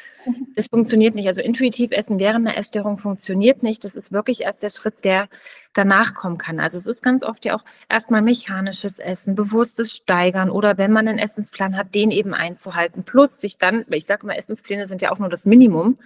[0.57, 1.29] Das funktioniert nicht.
[1.29, 3.85] Also intuitiv essen während einer Essstörung funktioniert nicht.
[3.85, 5.29] Das ist wirklich erst der Schritt, der
[5.75, 6.61] danach kommen kann.
[6.61, 11.07] Also es ist ganz oft ja auch erstmal mechanisches Essen, bewusstes Steigern oder wenn man
[11.07, 13.05] einen Essensplan hat, den eben einzuhalten.
[13.05, 15.99] Plus sich dann, weil ich sage immer, Essenspläne sind ja auch nur das Minimum.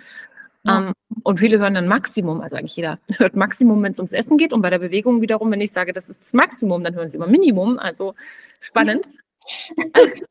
[0.64, 0.78] Ja.
[0.78, 0.92] Ähm,
[1.22, 4.52] und viele hören dann Maximum, also eigentlich jeder hört Maximum, wenn es ums Essen geht.
[4.52, 7.16] Und bei der Bewegung wiederum, wenn ich sage, das ist das Maximum, dann hören sie
[7.16, 7.78] immer Minimum.
[7.78, 8.14] Also
[8.60, 9.08] spannend.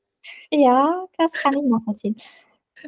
[0.51, 2.15] ja, das kann ich nachvollziehen.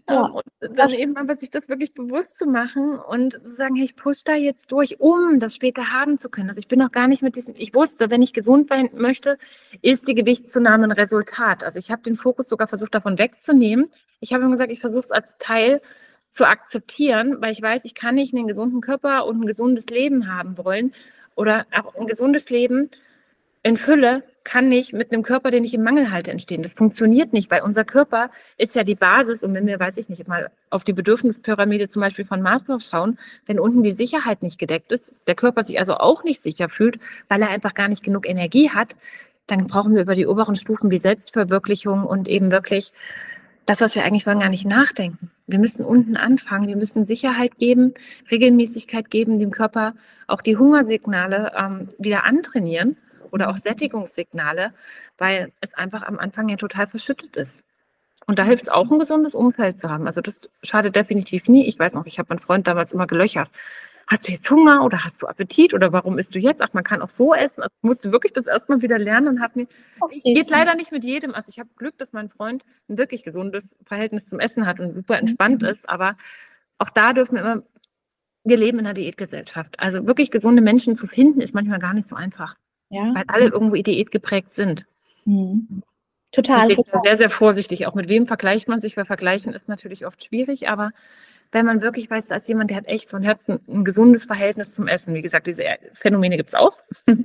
[0.09, 0.25] Ja.
[0.25, 3.95] Und dann eben aber sich das wirklich bewusst zu machen und zu sagen, hey, ich
[3.95, 6.49] push da jetzt durch, um das später haben zu können.
[6.49, 9.37] Also ich bin noch gar nicht mit diesem, ich wusste, wenn ich gesund sein möchte,
[9.81, 11.63] ist die Gewichtszunahme ein Resultat.
[11.63, 13.89] Also ich habe den Fokus sogar versucht, davon wegzunehmen.
[14.19, 15.81] Ich habe gesagt, ich versuche es als Teil
[16.36, 20.31] zu akzeptieren, weil ich weiß, ich kann nicht einen gesunden Körper und ein gesundes Leben
[20.31, 20.93] haben wollen
[21.36, 22.89] oder auch ein gesundes Leben
[23.63, 26.61] in Fülle kann nicht mit einem Körper, den ich im Mangel halte, entstehen.
[26.61, 29.43] Das funktioniert nicht, weil unser Körper ist ja die Basis.
[29.43, 33.17] Und wenn wir, weiß ich nicht, mal auf die Bedürfnispyramide zum Beispiel von Maslow schauen,
[33.47, 36.99] wenn unten die Sicherheit nicht gedeckt ist, der Körper sich also auch nicht sicher fühlt,
[37.27, 38.95] weil er einfach gar nicht genug Energie hat,
[39.47, 42.91] dann brauchen wir über die oberen Stufen wie Selbstverwirklichung und eben wirklich
[43.65, 45.31] das, was wir eigentlich wollen, gar nicht nachdenken.
[45.47, 46.67] Wir müssen unten anfangen.
[46.67, 47.93] Wir müssen Sicherheit geben,
[48.31, 49.93] Regelmäßigkeit geben, dem Körper
[50.27, 52.97] auch die Hungersignale ähm, wieder antrainieren
[53.31, 54.73] oder auch Sättigungssignale,
[55.17, 57.63] weil es einfach am Anfang ja total verschüttet ist.
[58.27, 60.07] Und da hilft es auch, ein gesundes Umfeld zu haben.
[60.07, 61.67] Also das schadet definitiv nie.
[61.67, 63.49] Ich weiß noch, ich habe meinen Freund damals immer gelöchert.
[64.07, 66.61] Hast du jetzt Hunger oder hast du Appetit oder warum isst du jetzt?
[66.61, 67.63] Ach, man kann auch so essen.
[67.63, 69.67] Also musste wirklich das erstmal wieder lernen und habe mir,
[69.99, 71.33] oh, geht leider nicht mit jedem.
[71.33, 74.91] Also ich habe Glück, dass mein Freund ein wirklich gesundes Verhältnis zum Essen hat und
[74.91, 75.69] super entspannt mhm.
[75.69, 75.89] ist.
[75.89, 76.17] Aber
[76.77, 77.63] auch da dürfen wir immer,
[78.43, 79.79] wir leben in einer Diätgesellschaft.
[79.79, 82.55] Also wirklich gesunde Menschen zu finden, ist manchmal gar nicht so einfach.
[82.89, 83.11] Ja.
[83.15, 84.85] Weil alle irgendwo Diät geprägt sind.
[85.25, 85.81] Mhm.
[86.31, 86.69] Total.
[86.69, 87.87] Ich bin sehr, sehr vorsichtig.
[87.87, 88.97] Auch mit wem vergleicht man sich?
[88.97, 90.91] Weil vergleichen ist natürlich oft schwierig, aber
[91.55, 94.75] wenn man wirklich weiß, da ist jemand, der hat echt von Herzen ein gesundes Verhältnis
[94.75, 95.13] zum Essen.
[95.13, 96.73] Wie gesagt, diese Phänomene gibt es auch.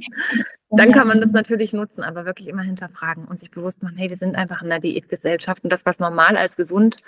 [0.70, 4.08] Dann kann man das natürlich nutzen, aber wirklich immer hinterfragen und sich bewusst machen, hey,
[4.08, 6.98] wir sind einfach in einer Diätgesellschaft und das, was normal als gesund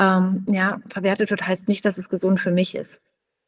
[0.00, 3.00] ähm, ja, verwertet wird, heißt nicht, dass es gesund für mich ist.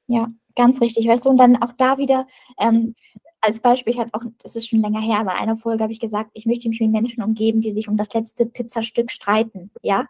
[0.06, 1.08] Ja, ganz richtig.
[1.08, 2.28] Weißt du, und dann auch da wieder,
[2.60, 2.94] ähm,
[3.40, 5.92] als Beispiel, ich hatte auch, das ist schon länger her, aber in einer Folge habe
[5.92, 9.72] ich gesagt, ich möchte mich mit Menschen umgeben, die sich um das letzte Pizzastück streiten,
[9.82, 10.06] ja.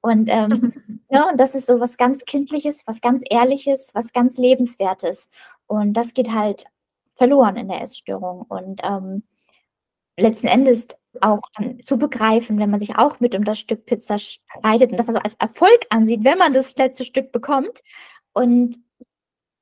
[0.00, 0.72] Und, ähm,
[1.10, 5.30] ja, und das ist so was ganz Kindliches, was ganz Ehrliches, was ganz Lebenswertes.
[5.66, 6.64] Und das geht halt
[7.14, 8.42] verloren in der Essstörung.
[8.42, 9.22] Und ähm,
[10.16, 10.88] letzten Endes
[11.20, 14.98] auch dann zu begreifen, wenn man sich auch mit um das Stück Pizza streitet und
[14.98, 17.82] das also als Erfolg ansieht, wenn man das letzte Stück bekommt
[18.32, 18.78] und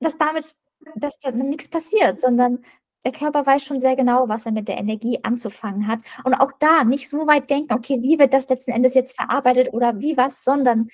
[0.01, 0.57] dass damit
[0.95, 2.61] dass dann nichts passiert, sondern
[3.05, 6.01] der Körper weiß schon sehr genau, was er mit der Energie anzufangen hat.
[6.25, 9.73] Und auch da nicht so weit denken, okay, wie wird das letzten Endes jetzt verarbeitet
[9.73, 10.89] oder wie was, sondern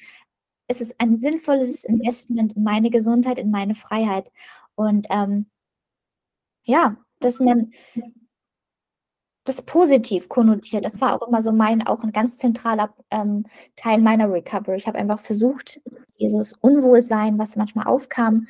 [0.69, 4.31] es ist ein sinnvolles Investment in meine Gesundheit, in meine Freiheit.
[4.75, 5.47] Und ähm,
[6.65, 7.73] ja, dass man
[9.45, 13.45] das positiv konnotiert, das war auch immer so mein, auch ein ganz zentraler ähm,
[13.77, 14.77] Teil meiner Recovery.
[14.79, 15.81] Ich habe einfach versucht,
[16.19, 18.49] dieses Unwohlsein, was manchmal aufkam,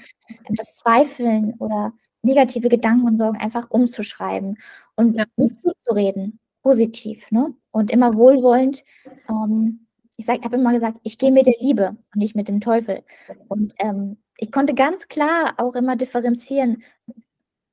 [0.50, 1.92] das Zweifeln oder
[2.24, 4.58] negative Gedanken und Sorgen einfach umzuschreiben
[4.96, 5.24] und ja.
[5.36, 7.54] zu reden, positiv, ne?
[7.70, 8.84] Und immer wohlwollend.
[9.28, 13.02] Ähm, ich habe immer gesagt, ich gehe mit der Liebe und nicht mit dem Teufel.
[13.48, 16.82] Und ähm, ich konnte ganz klar auch immer differenzieren,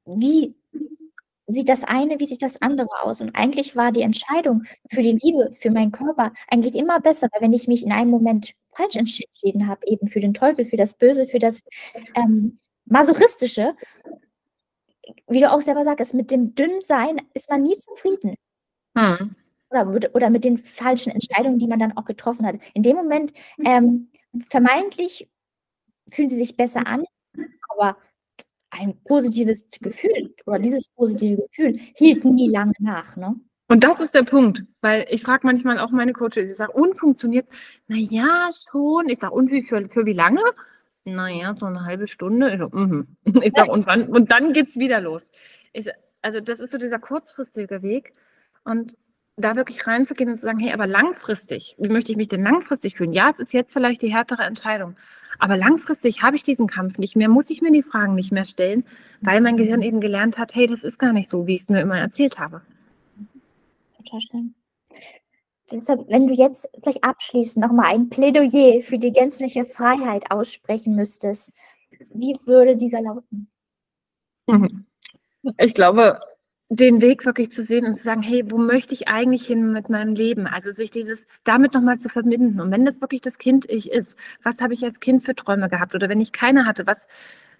[0.05, 0.55] wie
[1.47, 3.21] sieht das eine, wie sieht das andere aus.
[3.21, 7.41] Und eigentlich war die Entscheidung für die Liebe, für meinen Körper eigentlich immer besser, weil
[7.41, 10.95] wenn ich mich in einem Moment falsch entschieden habe, eben für den Teufel, für das
[10.95, 11.63] Böse, für das
[12.15, 13.75] ähm, Masochistische,
[15.27, 18.35] wie du auch selber sagst, mit dem Dünnsein ist man nie zufrieden.
[18.97, 19.35] Hm.
[19.69, 22.55] Oder, oder mit den falschen Entscheidungen, die man dann auch getroffen hat.
[22.73, 23.31] In dem Moment,
[23.63, 24.09] ähm,
[24.49, 25.29] vermeintlich
[26.11, 27.05] fühlen sie sich besser an,
[27.69, 27.97] aber
[28.69, 33.15] ein positives Gefühl oder dieses positive Gefühl hielt nie lange nach.
[33.15, 33.35] Ne?
[33.67, 36.99] Und das ist der Punkt, weil ich frage manchmal auch meine Coaches, ich sage, und
[36.99, 37.47] funktioniert?
[37.87, 39.07] Naja, schon.
[39.07, 40.41] Ich sage, und wie für, für wie lange?
[41.03, 42.51] Naja, so eine halbe Stunde.
[42.51, 43.41] Ich, so, mm -hmm.
[43.43, 45.29] ich sage, und, wann, und dann geht es wieder los.
[45.73, 45.89] Ich,
[46.21, 48.13] also das ist so dieser kurzfristige Weg.
[48.63, 48.95] Und
[49.37, 52.95] da wirklich reinzugehen und zu sagen, hey, aber langfristig, wie möchte ich mich denn langfristig
[52.95, 53.13] fühlen?
[53.13, 54.95] Ja, es ist jetzt vielleicht die härtere Entscheidung,
[55.39, 58.45] aber langfristig habe ich diesen Kampf nicht mehr, muss ich mir die Fragen nicht mehr
[58.45, 58.85] stellen,
[59.21, 61.69] weil mein Gehirn eben gelernt hat, hey, das ist gar nicht so, wie ich es
[61.69, 62.61] mir immer erzählt habe.
[63.97, 64.53] Total schön.
[65.71, 71.53] Deshalb, wenn du jetzt vielleicht abschließend nochmal ein Plädoyer für die gänzliche Freiheit aussprechen müsstest,
[72.13, 73.49] wie würde dieser lauten?
[75.57, 76.19] Ich glaube,
[76.69, 79.89] den Weg wirklich zu sehen und zu sagen, hey, wo möchte ich eigentlich hin mit
[79.89, 80.47] meinem Leben?
[80.47, 82.61] Also sich dieses damit nochmal zu verbinden.
[82.61, 85.67] Und wenn das wirklich das Kind ich ist, was habe ich als Kind für Träume
[85.67, 85.95] gehabt?
[85.95, 87.07] Oder wenn ich keine hatte, was,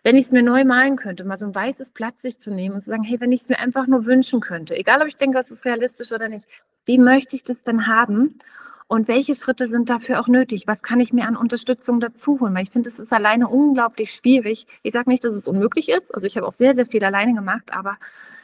[0.03, 2.76] wenn ich es mir neu malen könnte, mal so ein weißes Blatt sich zu nehmen
[2.76, 5.18] und zu sagen, hey, wenn ich es mir einfach nur wünschen könnte, egal ob ich
[5.18, 6.47] denke, das ist realistisch oder nicht,
[6.86, 8.39] wie möchte ich das denn haben?
[8.88, 10.63] Und welche Schritte sind dafür auch nötig?
[10.67, 12.53] Was kann ich mir an Unterstützung dazu holen?
[12.53, 14.67] Weil ich finde, es ist alleine unglaublich schwierig.
[14.84, 16.13] Ich sage nicht, dass es unmöglich ist.
[16.13, 17.97] Also ich habe auch sehr, sehr viel alleine gemacht, aber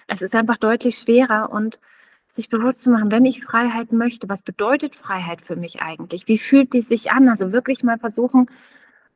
[0.07, 1.81] es ist einfach deutlich schwerer und
[2.29, 6.29] sich bewusst zu machen, wenn ich Freiheit möchte, was bedeutet Freiheit für mich eigentlich?
[6.29, 7.27] Wie fühlt die sich an?
[7.27, 8.49] Also wirklich mal versuchen,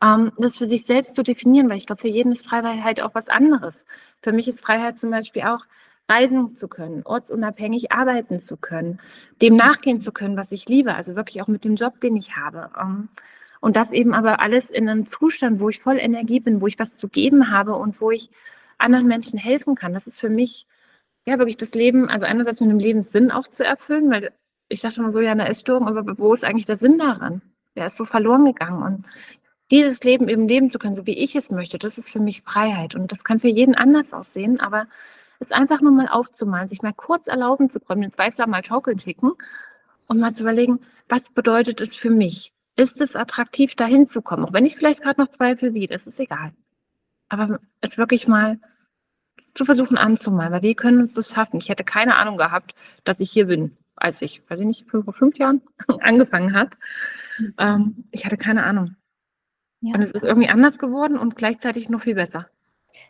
[0.03, 3.15] ähm, das für sich selbst zu definieren, weil ich glaube, für jeden ist Freiheit auch
[3.15, 3.85] was anderes.
[4.21, 5.63] Für mich ist Freiheit zum Beispiel auch,
[6.09, 8.99] reisen zu können, ortsunabhängig arbeiten zu können,
[9.41, 12.35] dem nachgehen zu können, was ich liebe, also wirklich auch mit dem Job, den ich
[12.35, 12.69] habe.
[12.79, 13.09] Ähm,
[13.61, 16.79] und das eben aber alles in einem Zustand, wo ich voll Energie bin, wo ich
[16.79, 18.29] was zu geben habe und wo ich
[18.77, 19.93] anderen Menschen helfen kann.
[19.93, 20.65] Das ist für mich
[21.25, 24.31] ja wirklich das Leben, also einerseits mit dem Lebenssinn auch zu erfüllen, weil
[24.67, 27.41] ich dachte immer so, ja, eine Essstörung, aber wo ist eigentlich der Sinn daran?
[27.75, 28.81] Der ist so verloren gegangen.
[28.81, 29.05] Und
[29.69, 32.41] dieses Leben eben leben zu können, so wie ich es möchte, das ist für mich
[32.41, 32.95] Freiheit.
[32.95, 34.87] Und das kann für jeden anders aussehen, aber
[35.41, 38.99] ist einfach nur mal aufzumalen, sich mal kurz erlauben zu kommen, den Zweifler mal schaukeln
[38.99, 39.31] schicken
[40.07, 40.79] und mal zu überlegen,
[41.09, 42.53] was bedeutet es für mich?
[42.77, 44.45] Ist es attraktiv, da hinzukommen?
[44.45, 46.53] Auch wenn ich vielleicht gerade noch zweifle, wie, das ist egal.
[47.27, 48.59] Aber es wirklich mal
[49.53, 51.57] zu versuchen anzumalen, weil wir können uns das schaffen.
[51.57, 55.11] Ich hätte keine Ahnung gehabt, dass ich hier bin, als ich, weiß ich nicht, vor
[55.11, 55.61] fünf Jahren
[56.01, 56.77] angefangen hat.
[57.39, 57.53] Mhm.
[57.57, 58.95] Ähm, ich hatte keine Ahnung.
[59.81, 59.95] Ja.
[59.95, 62.47] Und es ist irgendwie anders geworden und gleichzeitig noch viel besser.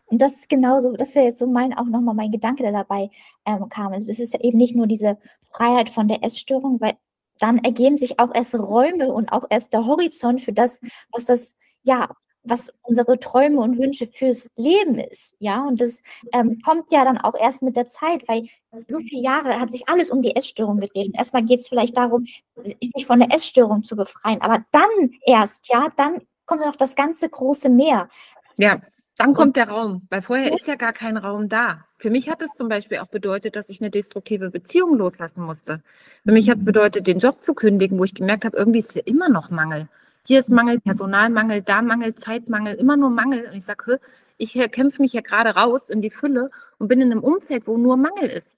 [0.06, 3.10] Und das ist genauso, das wäre jetzt so mein, auch nochmal mein Gedanke, der dabei
[3.46, 3.94] ähm, kam.
[3.94, 5.18] Also es ist eben nicht nur diese
[5.52, 6.94] Freiheit von der Essstörung, weil
[7.40, 10.80] dann ergeben sich auch erst Räume und auch erst der Horizont für das,
[11.12, 12.10] was das, ja,
[12.44, 16.02] was unsere Träume und Wünsche fürs Leben ist, ja, und das
[16.34, 18.48] ähm, kommt ja dann auch erst mit der Zeit, weil
[18.90, 21.12] so viele Jahre hat sich alles um die Essstörung gedreht.
[21.14, 22.26] Erstmal geht es vielleicht darum,
[22.56, 27.30] sich von der Essstörung zu befreien, aber dann erst, ja, dann kommt noch das ganze
[27.30, 28.10] große Meer.
[28.58, 28.82] Ja,
[29.22, 31.86] dann kommt der Raum, weil vorher ist ja gar kein Raum da.
[31.98, 35.84] Für mich hat es zum Beispiel auch bedeutet, dass ich eine destruktive Beziehung loslassen musste.
[36.26, 38.94] Für mich hat es bedeutet, den Job zu kündigen, wo ich gemerkt habe, irgendwie ist
[38.94, 39.88] hier immer noch Mangel.
[40.26, 43.48] Hier ist Mangel, Personalmangel, da Mangel, Zeitmangel, immer nur Mangel.
[43.48, 44.00] Und ich sage,
[44.38, 47.78] ich kämpfe mich ja gerade raus in die Fülle und bin in einem Umfeld, wo
[47.78, 48.58] nur Mangel ist.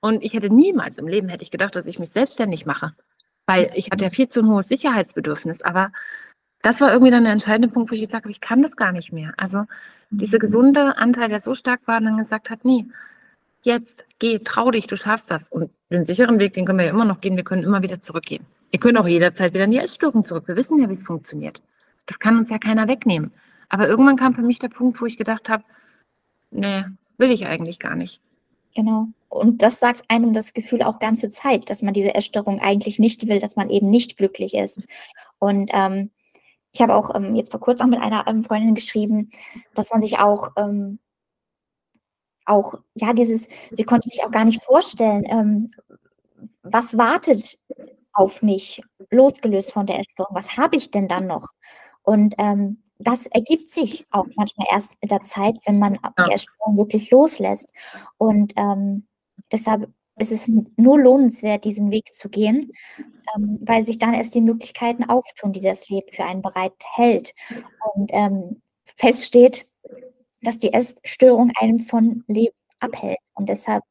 [0.00, 2.94] Und ich hätte niemals im Leben hätte ich gedacht, dass ich mich selbstständig mache,
[3.46, 5.62] weil ich hatte ja viel zu ein hohes Sicherheitsbedürfnis.
[5.62, 5.92] Aber
[6.64, 8.90] das war irgendwie dann der entscheidende Punkt, wo ich gesagt habe, ich kann das gar
[8.90, 9.34] nicht mehr.
[9.36, 9.66] Also
[10.08, 10.40] dieser mhm.
[10.40, 12.86] gesunde Anteil, der so stark war, dann gesagt hat, nee,
[13.62, 15.52] jetzt geh, trau dich, du schaffst das.
[15.52, 18.00] Und den sicheren Weg, den können wir ja immer noch gehen, wir können immer wieder
[18.00, 18.46] zurückgehen.
[18.70, 20.48] Wir können auch jederzeit wieder in die Essstörung zurück.
[20.48, 21.60] Wir wissen ja, wie es funktioniert.
[22.06, 23.30] Das kann uns ja keiner wegnehmen.
[23.68, 25.64] Aber irgendwann kam für mich der Punkt, wo ich gedacht habe,
[26.50, 26.84] nee,
[27.18, 28.22] will ich eigentlich gar nicht.
[28.74, 29.08] Genau.
[29.28, 33.28] Und das sagt einem das Gefühl auch ganze Zeit, dass man diese Essstörung eigentlich nicht
[33.28, 34.86] will, dass man eben nicht glücklich ist.
[35.38, 36.10] Und ähm,
[36.74, 39.30] ich habe auch ähm, jetzt vor kurzem mit einer ähm, Freundin geschrieben,
[39.74, 40.98] dass man sich auch, ähm,
[42.46, 45.70] auch, ja, dieses, sie konnte sich auch gar nicht vorstellen, ähm,
[46.62, 47.58] was wartet
[48.12, 51.46] auf mich, losgelöst von der Essstörung, was habe ich denn dann noch?
[52.02, 56.76] Und ähm, das ergibt sich auch manchmal erst mit der Zeit, wenn man die Essstörung
[56.76, 57.72] wirklich loslässt.
[58.18, 59.06] Und ähm,
[60.18, 62.72] deshalb ist es nur lohnenswert, diesen Weg zu gehen,
[63.36, 67.34] ähm, weil sich dann erst die Möglichkeiten auftun, die das Leben für einen bereithält.
[67.94, 68.62] Und ähm,
[68.96, 69.66] feststeht,
[70.42, 73.18] dass die Essstörung einen von Leben abhält.
[73.34, 73.82] Und deshalb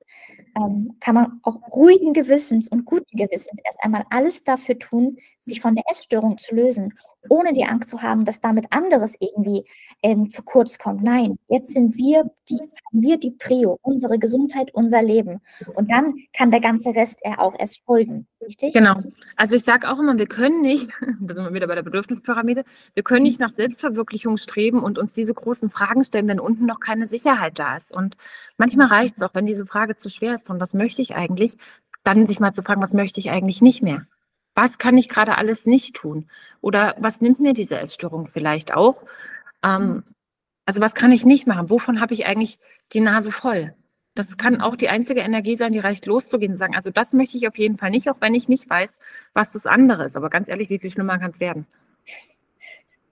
[0.55, 5.61] ähm, kann man auch ruhigen Gewissens und guten Gewissens erst einmal alles dafür tun, sich
[5.61, 6.93] von der Essstörung zu lösen
[7.29, 9.65] ohne die Angst zu haben, dass damit anderes irgendwie
[10.01, 11.03] ähm, zu kurz kommt.
[11.03, 12.59] Nein, jetzt sind wir die,
[12.91, 15.41] wir die Prio, unsere Gesundheit, unser Leben.
[15.75, 18.27] Und dann kann der ganze Rest er auch erst folgen.
[18.41, 18.73] Richtig?
[18.73, 18.95] Genau.
[19.37, 20.89] Also ich sage auch immer, wir können nicht,
[21.21, 25.13] da sind wir wieder bei der Bedürfnispyramide, wir können nicht nach Selbstverwirklichung streben und uns
[25.13, 27.93] diese großen Fragen stellen, wenn unten noch keine Sicherheit da ist.
[27.95, 28.17] Und
[28.57, 31.55] manchmal reicht es auch, wenn diese Frage zu schwer ist, von was möchte ich eigentlich,
[32.03, 34.05] dann sich mal zu fragen, was möchte ich eigentlich nicht mehr
[34.55, 36.29] was kann ich gerade alles nicht tun?
[36.61, 39.03] Oder was nimmt mir diese Essstörung vielleicht auch?
[39.63, 40.03] Ähm, mhm.
[40.65, 41.69] also was kann ich nicht machen?
[41.69, 42.59] Wovon habe ich eigentlich
[42.91, 43.73] die Nase voll?
[44.15, 47.35] Das kann auch die einzige Energie sein, die reicht loszugehen und sagen, also das möchte
[47.35, 48.99] ich auf jeden Fall nicht, auch wenn ich nicht weiß,
[49.33, 50.15] was das andere ist.
[50.15, 51.65] Aber ganz ehrlich, wie viel schlimmer kann es werden?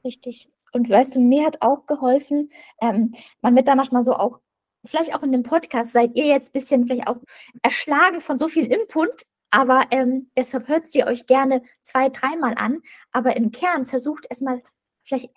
[0.03, 0.47] Richtig.
[0.73, 2.49] Und weißt du, mir hat auch geholfen,
[2.81, 4.39] ähm, man wird da manchmal so auch,
[4.85, 7.17] vielleicht auch in dem Podcast, seid ihr jetzt ein bisschen vielleicht auch
[7.63, 12.81] erschlagen von so viel Input, aber ähm, deshalb hört sie euch gerne zwei, dreimal an.
[13.11, 14.61] Aber im Kern versucht erstmal
[15.03, 15.29] vielleicht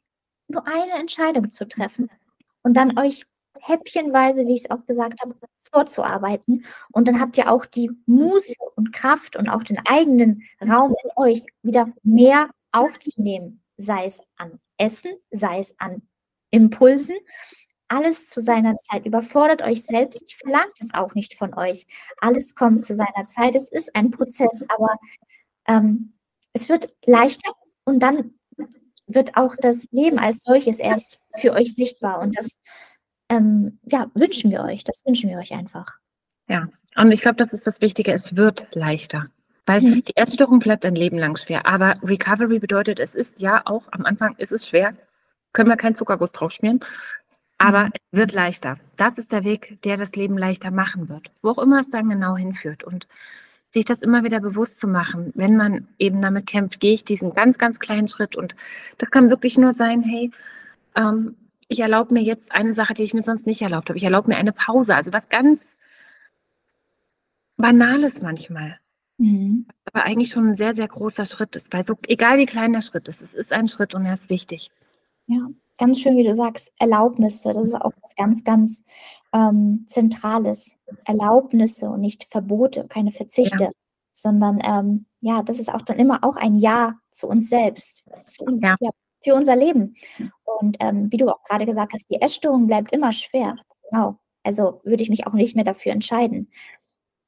[0.49, 2.11] nur eine Entscheidung zu treffen
[2.63, 3.27] und dann euch
[3.61, 6.65] häppchenweise, wie ich es auch gesagt habe, vorzuarbeiten.
[6.93, 11.11] Und dann habt ihr auch die Muße und Kraft und auch den eigenen Raum in
[11.17, 16.03] euch wieder mehr aufzunehmen, sei es an Essen, sei es an
[16.51, 17.17] Impulsen.
[17.89, 19.07] Alles zu seiner Zeit.
[19.07, 20.23] Überfordert euch selbst.
[20.27, 21.87] Ich verlange es auch nicht von euch.
[22.19, 23.55] Alles kommt zu seiner Zeit.
[23.55, 24.97] Es ist ein Prozess, aber
[25.67, 26.15] ähm,
[26.53, 27.53] es wird leichter
[27.85, 28.35] und dann
[29.07, 32.21] wird auch das Leben als solches erst für euch sichtbar.
[32.21, 32.59] Und das
[33.29, 34.85] ähm, ja, wünschen wir euch.
[34.85, 35.99] Das wünschen wir euch einfach.
[36.49, 38.13] Ja, und ich glaube, das ist das Wichtige.
[38.13, 39.31] Es wird leichter.
[39.67, 40.05] Weil mhm.
[40.05, 41.67] die Essstörung bleibt ein Leben lang schwer.
[41.67, 44.95] Aber Recovery bedeutet, es ist ja auch am Anfang ist es schwer.
[45.53, 46.81] Können wir keinen Zuckerguss drauf schmieren.
[47.59, 47.93] Aber mhm.
[47.95, 48.77] es wird leichter.
[48.97, 51.31] Das ist der Weg, der das Leben leichter machen wird.
[51.43, 52.85] Wo auch immer es dann genau hinführt.
[52.85, 53.07] Und
[53.75, 57.35] sich das immer wieder bewusst zu machen, wenn man eben damit kämpft, gehe ich diesen
[57.35, 58.37] ganz, ganz kleinen Schritt.
[58.37, 58.55] Und
[58.99, 60.31] das kann wirklich nur sein, hey,
[60.95, 61.37] ähm,
[61.69, 63.97] ich erlaube mir jetzt eine Sache, die ich mir sonst nicht erlaubt habe.
[63.97, 64.95] Ich erlaube mir eine Pause.
[64.95, 65.77] Also was ganz
[67.57, 68.79] Banales manchmal.
[69.19, 69.67] Mhm.
[69.87, 71.73] Aber eigentlich schon ein sehr, sehr großer Schritt ist.
[71.73, 74.31] Weil so, egal wie klein der Schritt ist, es ist ein Schritt und er ist
[74.31, 74.71] wichtig.
[75.27, 75.49] Ja,
[75.79, 77.53] ganz schön, wie du sagst, Erlaubnisse.
[77.53, 78.85] Das ist auch was ganz, ganz
[79.33, 80.79] ähm, Zentrales.
[81.05, 83.65] Erlaubnisse und nicht Verbote, keine Verzichte.
[83.65, 83.71] Ja.
[84.13, 88.45] Sondern ähm, ja, das ist auch dann immer auch ein Ja zu uns selbst, zu,
[88.63, 88.77] ja.
[88.81, 88.91] Ja,
[89.25, 89.97] für unser Leben.
[90.61, 93.57] Und ähm, wie du auch gerade gesagt hast, die Essstörung bleibt immer schwer.
[93.91, 94.19] Genau.
[94.45, 96.51] Also würde ich mich auch nicht mehr dafür entscheiden.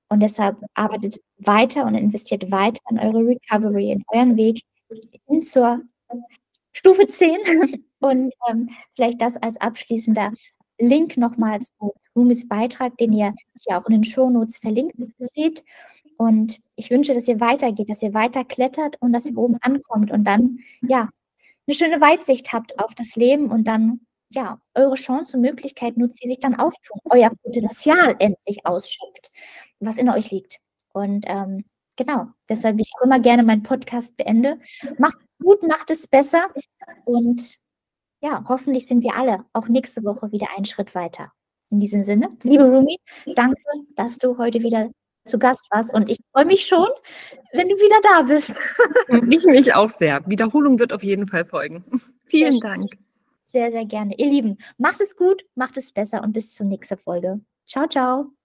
[0.09, 4.62] Und deshalb arbeitet weiter und investiert weiter in eure Recovery, in euren Weg
[5.26, 5.80] hin zur
[6.72, 7.38] Stufe 10.
[8.01, 10.32] Und ähm, vielleicht das als abschließender
[10.78, 15.64] Link nochmal zu Rumis Beitrag, den ihr hier auch in den Shownotes verlinkt seht.
[16.18, 20.11] Und ich wünsche, dass ihr weitergeht, dass ihr weiter klettert und dass ihr oben ankommt
[20.11, 21.09] und dann, ja,
[21.66, 26.22] eine schöne Weitsicht habt auf das Leben und dann ja, eure Chance und Möglichkeit nutzt,
[26.22, 29.30] die sich dann auftun, euer Potenzial endlich ausschöpft,
[29.80, 30.59] was in euch liegt.
[30.92, 31.64] Und ähm,
[31.97, 34.59] genau, deshalb, wie ich immer gerne meinen Podcast beende,
[34.99, 36.49] macht gut, macht es besser
[37.05, 37.57] und
[38.21, 41.33] ja, hoffentlich sind wir alle auch nächste Woche wieder einen Schritt weiter.
[41.71, 42.99] In diesem Sinne, liebe Rumi,
[43.35, 43.61] danke,
[43.97, 44.91] dass du heute wieder
[45.27, 46.89] zu Gast warst und ich freue mich schon,
[47.53, 48.57] wenn du wieder da bist.
[49.29, 50.23] ich mich auch sehr.
[50.27, 51.85] Wiederholung wird auf jeden Fall folgen.
[52.27, 52.97] Vielen Dank.
[53.43, 54.14] Sehr, sehr gerne.
[54.17, 57.41] Ihr Lieben, macht es gut, macht es besser und bis zur nächsten Folge.
[57.64, 58.36] Ciao, ciao.